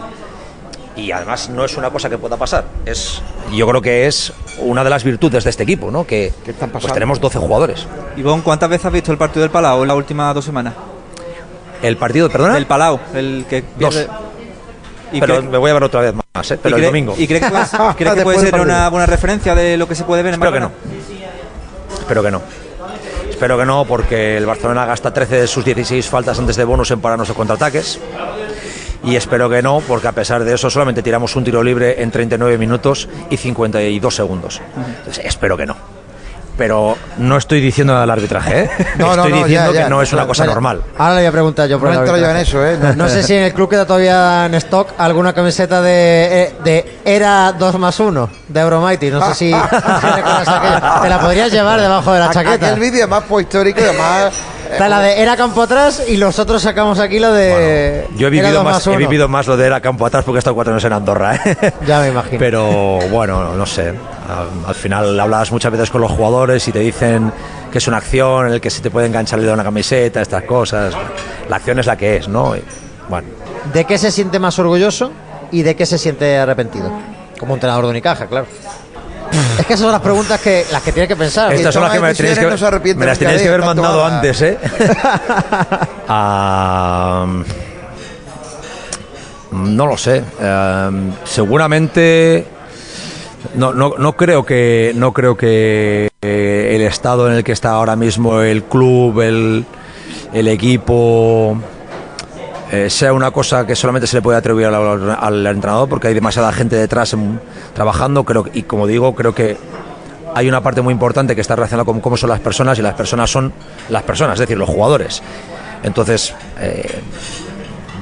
y 0.97 1.13
además 1.13 1.49
no 1.49 1.65
es 1.65 1.77
una 1.77 1.91
cosa 1.91 2.11
que 2.11 2.19
pueda 2.19 2.37
pasar. 2.37 2.65
Es, 2.85 3.23
yo 3.53 3.69
creo 3.69 3.81
que 3.81 4.07
es 4.07 4.33
una 4.59 4.83
de 4.83 4.91
las 4.91 5.05
virtudes 5.05 5.45
de 5.45 5.51
este 5.51 5.63
equipo, 5.63 5.91
¿no? 5.91 6.05
Que 6.07 6.33
¿Qué 6.45 6.51
están 6.51 6.71
pues 6.71 6.93
tenemos 6.93 7.21
12 7.21 7.39
jugadores. 7.39 7.87
Ivonne, 8.17 8.43
¿cuántas 8.43 8.69
veces 8.69 8.87
has 8.87 8.93
visto 8.93 9.13
el 9.13 9.19
partido 9.19 9.43
del 9.43 9.51
Palau 9.51 9.83
en 9.83 9.89
las 9.89 9.97
últimas 9.97 10.35
dos 10.35 10.45
semanas? 10.45 10.75
El 11.83 11.97
partido, 11.97 12.29
perdona, 12.29 12.55
Del 12.55 12.67
Palau, 12.67 12.99
el 13.15 13.47
que 13.49 13.63
Dos. 13.79 14.07
¿Y 15.13 15.21
pero 15.21 15.43
me 15.43 15.57
voy 15.57 15.71
a 15.71 15.75
ver 15.75 15.85
otra 15.85 16.01
vez 16.01 16.15
más, 16.35 16.51
¿eh? 16.51 16.59
Pero 16.63 16.77
el 16.77 16.83
domingo. 16.83 17.15
¿Y 17.17 17.27
crees 17.27 17.45
que, 17.45 17.51
puede- 17.51 17.95
crees 17.97 18.15
que 18.15 18.23
puede 18.23 18.41
ser 18.41 18.61
una 18.61 18.89
buena 18.91 19.07
referencia 19.07 19.55
de 19.55 19.77
lo 19.77 19.87
que 19.89 19.95
se 19.95 20.05
puede 20.05 20.23
ver 20.23 20.35
en 20.35 20.43
Espero 20.43 20.53
que 20.53 20.61
no. 20.61 20.73
Espero 22.09 22.23
que 22.23 22.31
no. 22.31 22.41
Espero 23.29 23.59
que 23.59 23.67
no, 23.67 23.85
porque 23.85 24.39
el 24.39 24.47
Barcelona 24.47 24.87
gasta 24.87 25.13
13 25.13 25.43
de 25.43 25.47
sus 25.47 25.63
16 25.63 26.09
faltas 26.09 26.39
antes 26.39 26.57
de 26.57 26.65
bonus 26.65 26.91
en 26.91 27.03
pararnos 27.03 27.29
de 27.29 27.35
contraataques. 27.35 28.01
Y 29.05 29.15
espero 29.15 29.51
que 29.51 29.61
no, 29.61 29.83
porque 29.87 30.09
a 30.09 30.13
pesar 30.13 30.43
de 30.43 30.55
eso 30.55 30.71
solamente 30.71 31.03
tiramos 31.03 31.37
un 31.37 31.45
tiro 31.45 31.63
libre 31.63 32.03
en 32.03 32.11
39 32.11 32.57
minutos 32.57 33.11
y 33.29 33.37
52 33.37 34.15
segundos. 34.15 34.63
Entonces, 35.01 35.23
espero 35.23 35.59
que 35.59 35.67
no. 35.67 35.98
Pero 36.59 36.97
no 37.19 37.37
estoy 37.39 37.61
diciendo 37.61 37.97
al 37.97 38.11
arbitraje, 38.11 38.65
¿eh? 38.65 38.71
No, 38.99 39.07
no, 39.17 39.23
estoy 39.25 39.31
no, 39.31 39.37
diciendo 39.47 39.73
ya, 39.73 39.79
ya. 39.79 39.85
que 39.85 39.91
no 39.91 40.03
es 40.03 40.13
una 40.13 40.27
cosa 40.27 40.43
Vale, 40.43 40.53
normal. 40.53 40.83
Ahora 40.99 41.15
le 41.15 41.21
voy 41.21 41.27
a 41.29 41.33
preguntar 41.33 41.69
yo 41.69 41.79
por 41.79 41.89
No 41.89 41.95
el 41.95 42.01
entro 42.01 42.17
yo 42.19 42.29
en 42.29 42.37
eso, 42.37 42.67
¿eh? 42.67 42.77
No 42.97 43.09
sé 43.09 43.23
si 43.23 43.35
en 43.35 43.45
el 43.45 43.55
club 43.55 43.71
queda 43.71 43.87
todavía 43.87 44.45
en 44.47 44.55
stock 44.55 44.89
alguna 44.99 45.33
camiseta 45.33 45.81
de, 45.81 46.43
eh, 46.43 46.55
de 46.65 46.99
Era 47.05 47.53
2 47.53 47.79
más 47.79 47.99
1 48.01 48.29
de 48.49 48.61
Euromighty. 48.61 49.11
No 49.11 49.25
sé 49.29 49.35
si 49.47 49.51
te 49.53 51.09
la 51.09 51.19
podrías 51.21 51.51
llevar 51.53 51.81
debajo 51.81 52.13
de 52.13 52.19
la 52.19 52.29
Aqu- 52.31 52.35
chaqueta. 52.35 52.67
Aquel 52.67 52.81
vídeo 52.81 53.05
es 53.05 53.09
más 53.09 53.23
histórico 53.41 53.81
y 53.81 53.85
además. 53.85 54.35
Está 54.71 54.89
la 54.89 55.01
de 55.01 55.23
Era 55.23 55.37
campo 55.37 55.63
atrás 55.63 56.03
y 56.09 56.17
nosotros 56.19 56.61
sacamos 56.61 56.99
aquí 56.99 57.19
lo 57.19 57.33
de. 57.33 58.07
Yo 58.17 58.27
he 58.27 58.31
vivido, 58.31 58.53
2 58.53 58.65
más, 58.65 58.87
he 58.87 58.97
vivido 58.97 59.29
más 59.29 59.47
lo 59.47 59.57
de 59.57 59.65
era 59.67 59.81
campo 59.81 60.05
atrás 60.05 60.25
porque 60.25 60.37
he 60.39 60.41
estado 60.41 60.55
cuatro 60.55 60.73
años 60.75 60.85
en 60.85 60.93
Andorra. 60.93 61.37
¿eh? 61.37 61.73
Ya 61.87 62.01
me 62.01 62.09
imagino. 62.09 62.39
Pero 62.39 62.99
bueno, 63.11 63.55
no 63.55 63.65
sé. 63.65 63.95
Al, 64.29 64.49
al 64.67 64.75
final 64.75 65.19
hablas 65.19 65.51
muchas 65.53 65.73
veces 65.73 65.91
con 65.91 66.01
los 66.01 66.11
jugadores 66.11 66.67
y 66.69 66.73
te 66.73 66.81
dicen 66.81 67.33
que 67.71 67.79
es 67.79 67.89
una 67.89 67.99
acción 67.99 68.49
en 68.49 68.53
el 68.55 68.61
que 68.61 68.71
se 68.71 68.81
te 68.81 68.91
puede 68.91 69.07
enganchar 69.07 69.39
el 69.39 69.45
dedo 69.45 69.53
a 69.53 69.55
una 69.55 69.65
camiseta, 69.65 70.21
estas 70.21 70.45
cosas. 70.45 70.95
La 71.49 71.57
acción 71.57 71.79
es 71.79 71.87
la 71.87 71.97
que 71.97 72.17
es, 72.17 72.29
¿no? 72.29 72.57
Y, 72.57 72.63
bueno, 73.09 73.29
¿De 73.73 73.85
qué 73.85 73.99
se 73.99 74.11
siente 74.11 74.39
más 74.39 74.59
orgulloso 74.59 75.13
y 75.51 75.63
de 75.63 75.77
qué 75.77 75.87
se 75.87 75.99
siente 75.99 76.39
arrepentido? 76.39 76.91
Como 77.39 77.55
entrenador 77.55 77.85
de 77.85 77.91
Unicaja, 77.91 78.27
claro. 78.27 78.47
es 79.59 79.67
que 79.67 79.75
esas 79.75 79.85
son 79.85 79.93
las 79.93 80.01
preguntas 80.01 80.41
que 80.41 80.65
las 80.73 80.83
que 80.83 80.93
tiene 80.93 81.07
que 81.07 81.17
pensar. 81.17 81.53
estas 81.53 81.75
son 81.75 81.83
las 81.83 81.93
que 81.93 82.01
me, 82.01 82.15
tenéis 82.15 82.39
que, 82.39 82.47
no 82.47 82.57
se 82.57 82.67
arrepiente 82.67 83.01
me 83.01 83.07
las 83.07 83.19
de 83.19 83.27
que 83.27 83.49
haber 83.49 83.65
mandado 83.65 84.05
antes, 84.05 84.43
¿eh? 84.43 84.59
Ah, 86.11 87.27
no 89.53 89.87
lo 89.87 89.97
sé. 89.99 90.23
Eh, 90.41 90.91
seguramente 91.25 92.47
no, 93.55 93.73
no, 93.73 93.95
no 93.99 94.17
creo 94.17 94.45
que 94.45 94.93
no 94.95 95.13
creo 95.13 95.37
que 95.37 96.11
eh, 96.23 96.73
el 96.75 96.83
estado 96.83 97.29
en 97.29 97.37
el 97.37 97.45
que 97.45 97.53
está 97.53 97.71
ahora 97.71 97.97
mismo 97.97 98.41
el 98.41 98.65
club, 98.65 99.21
el, 99.21 99.65
el 100.33 100.49
equipo 100.49 101.57
eh, 102.71 102.91
sea 102.91 103.13
una 103.13 103.31
cosa 103.31 103.67
que 103.67 103.75
solamente 103.75 104.07
se 104.07 104.17
le 104.17 104.23
puede 104.23 104.37
atribuir 104.37 104.67
al, 104.67 105.47
entrenador 105.47 105.89
porque 105.89 106.09
hay 106.09 106.15
demasiada 106.15 106.53
gente 106.53 106.77
detrás 106.77 107.17
trabajando 107.75 108.25
creo 108.25 108.45
y 108.53 108.63
como 108.63 108.87
digo 108.87 109.15
creo 109.15 109.35
que 109.35 109.57
hay 110.35 110.49
una 110.49 110.61
parte 110.61 110.83
muy 110.83 110.93
importante 110.93 111.35
que 111.35 111.41
está 111.41 111.57
relacionada 111.57 111.87
con 111.87 112.01
cómo 112.01 112.17
son 112.17 112.29
las 112.29 112.41
personas 112.41 112.79
y 112.79 112.83
las 112.83 112.95
personas 112.95 113.31
son 113.31 113.53
las 113.89 114.03
personas 114.03 114.35
es 114.35 114.41
decir 114.41 114.59
los 114.59 114.69
jugadores. 114.69 115.23
Entonces 115.83 116.35
eh, 116.61 117.01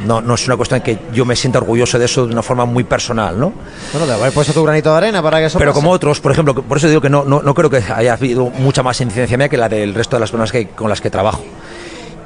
no, 0.07 0.21
no 0.21 0.35
es 0.35 0.47
una 0.47 0.57
cuestión 0.57 0.81
que 0.81 0.99
yo 1.13 1.25
me 1.25 1.37
sienta 1.37 1.59
orgulloso 1.59 1.99
de 1.99 2.05
eso 2.05 2.27
de 2.27 2.33
una 2.33 2.43
forma 2.43 2.65
muy 2.65 2.85
personal 2.85 3.39
no 3.39 3.53
Bueno, 3.93 4.07
de 4.07 4.15
haber 4.15 4.33
puesto 4.33 4.53
tu 4.53 4.63
granito 4.63 4.91
de 4.91 4.97
arena 4.97 5.23
para 5.23 5.39
que 5.39 5.47
eso 5.47 5.59
pero 5.59 5.73
pase. 5.73 5.81
como 5.81 5.91
otros, 5.91 6.21
por 6.21 6.33
ejemplo, 6.33 6.55
por 6.55 6.79
eso 6.79 6.89
digo 6.89 7.01
que 7.01 7.11
no, 7.11 7.25
no, 7.25 7.43
no 7.43 7.55
creo 7.55 7.71
que 7.71 7.83
haya 7.95 8.15
habido 8.15 8.47
mucha 8.51 8.83
más 8.83 9.01
incidencia 9.01 9.37
mía 9.37 9.49
que 9.49 9.57
la 9.57 9.69
del 9.69 9.95
resto 9.95 10.17
de 10.17 10.21
las 10.21 10.31
personas 10.31 10.53
que, 10.53 10.69
con 10.69 10.89
las 10.89 11.01
que 11.01 11.11
trabajo. 11.11 11.45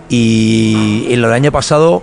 Y 0.08 1.06
en 1.10 1.22
lo 1.22 1.28
del 1.28 1.36
año 1.36 1.52
pasado 1.52 2.02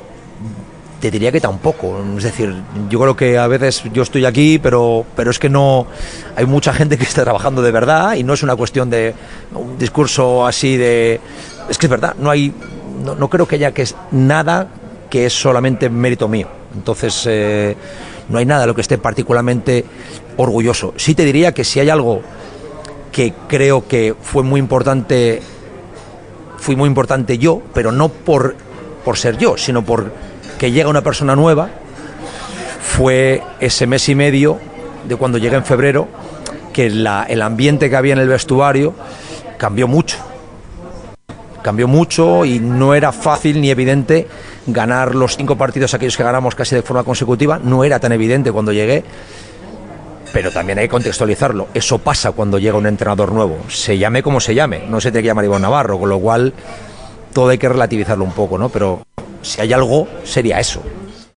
te 1.00 1.12
diría 1.12 1.32
que 1.32 1.42
tampoco. 1.42 2.04
Es 2.18 2.24
decir, 2.24 2.56
yo 2.90 3.00
creo 3.00 3.16
que 3.16 3.38
a 3.38 3.48
veces 3.48 3.84
yo 3.94 4.04
estoy 4.04 4.26
aquí, 4.26 4.60
pero, 4.60 5.06
pero 5.16 5.32
es 5.32 5.40
que 5.40 5.50
no. 5.50 5.88
Hay 6.36 6.46
mucha 6.46 6.74
gente 6.74 6.98
que 6.98 7.04
está 7.04 7.24
trabajando 7.24 7.62
de 7.62 7.72
verdad 7.72 8.16
y 8.16 8.24
no 8.24 8.34
es 8.34 8.44
una 8.44 8.56
cuestión 8.56 8.90
de 8.90 9.14
un 9.54 9.78
discurso 9.78 10.46
así 10.48 10.78
de. 10.78 11.20
Es 11.70 11.78
que 11.78 11.88
es 11.88 11.90
verdad, 11.90 12.16
no 12.18 12.30
hay. 12.30 12.54
No, 13.04 13.14
no 13.14 13.30
creo 13.30 13.48
que 13.48 13.56
haya 13.56 13.74
que 13.74 13.84
es 13.84 13.96
nada 14.12 14.68
que 15.10 15.26
es 15.26 15.34
solamente 15.34 15.90
mérito 15.90 16.28
mío. 16.28 16.48
Entonces, 16.76 17.24
eh, 17.28 17.76
no 18.30 18.38
hay 18.40 18.46
nada 18.46 18.62
de 18.62 18.68
lo 18.68 18.76
que 18.76 18.82
esté 18.82 18.98
particularmente 18.98 19.86
orgulloso. 20.38 20.94
Sí 20.98 21.16
te 21.16 21.24
diría 21.26 21.54
que 21.54 21.64
si 21.64 21.80
hay 21.80 21.90
algo 21.90 22.22
que 23.12 23.34
creo 23.48 23.88
que 23.88 24.14
fue 24.22 24.44
muy 24.44 24.60
importante 24.60 25.42
fui 26.60 26.76
muy 26.76 26.88
importante 26.88 27.38
yo, 27.38 27.62
pero 27.74 27.92
no 27.92 28.10
por, 28.10 28.56
por 29.06 29.18
ser 29.18 29.38
yo, 29.38 29.58
sino 29.58 29.86
por 29.86 30.12
que 30.58 30.72
llega 30.72 30.90
una 30.90 31.04
persona 31.04 31.36
nueva, 31.36 31.70
fue 32.82 33.42
ese 33.60 33.86
mes 33.88 34.10
y 34.10 34.16
medio 34.16 34.58
de 35.08 35.16
cuando 35.16 35.38
llegué 35.38 35.56
en 35.56 35.64
febrero, 35.64 36.08
que 36.74 36.90
la- 36.90 37.24
el 37.30 37.42
ambiente 37.42 37.90
que 37.90 37.96
había 37.96 38.14
en 38.14 38.20
el 38.20 38.28
vestuario 38.28 38.94
cambió 39.58 39.88
mucho. 39.88 40.18
Cambió 41.68 41.90
mucho 41.90 42.46
y 42.46 42.62
no 42.62 42.94
era 42.94 43.12
fácil 43.12 43.60
ni 43.60 43.70
evidente 43.70 44.26
ganar 44.68 45.14
los 45.14 45.36
cinco 45.36 45.58
partidos 45.58 45.94
aquellos 45.94 46.16
que 46.16 46.24
ganamos 46.24 46.56
casi 46.56 46.76
de 46.76 46.82
forma 46.82 47.04
consecutiva, 47.04 47.60
no 47.62 47.84
era 47.84 48.00
tan 48.00 48.14
evidente 48.14 48.54
cuando 48.54 48.72
llegué, 48.72 49.04
pero 50.32 50.50
también 50.50 50.80
hay 50.80 50.86
que 50.86 50.92
contextualizarlo. 50.92 51.68
Eso 51.74 51.98
pasa 51.98 52.32
cuando 52.32 52.58
llega 52.58 52.78
un 52.78 52.88
entrenador 52.88 53.34
nuevo, 53.34 53.58
se 53.68 53.98
llame 53.98 54.24
como 54.24 54.40
se 54.40 54.56
llame, 54.56 54.86
no 54.88 55.02
se 55.02 55.12
tiene 55.12 55.24
que 55.24 55.28
llamar 55.28 55.44
Iván 55.44 55.62
Navarro, 55.62 56.00
con 56.00 56.08
lo 56.08 56.20
cual 56.20 56.54
todo 57.34 57.50
hay 57.50 57.58
que 57.58 57.68
relativizarlo 57.68 58.24
un 58.24 58.32
poco, 58.32 58.58
¿no? 58.58 58.70
Pero 58.70 59.06
si 59.42 59.60
hay 59.60 59.74
algo, 59.74 60.08
sería 60.24 60.62
eso. 60.62 60.82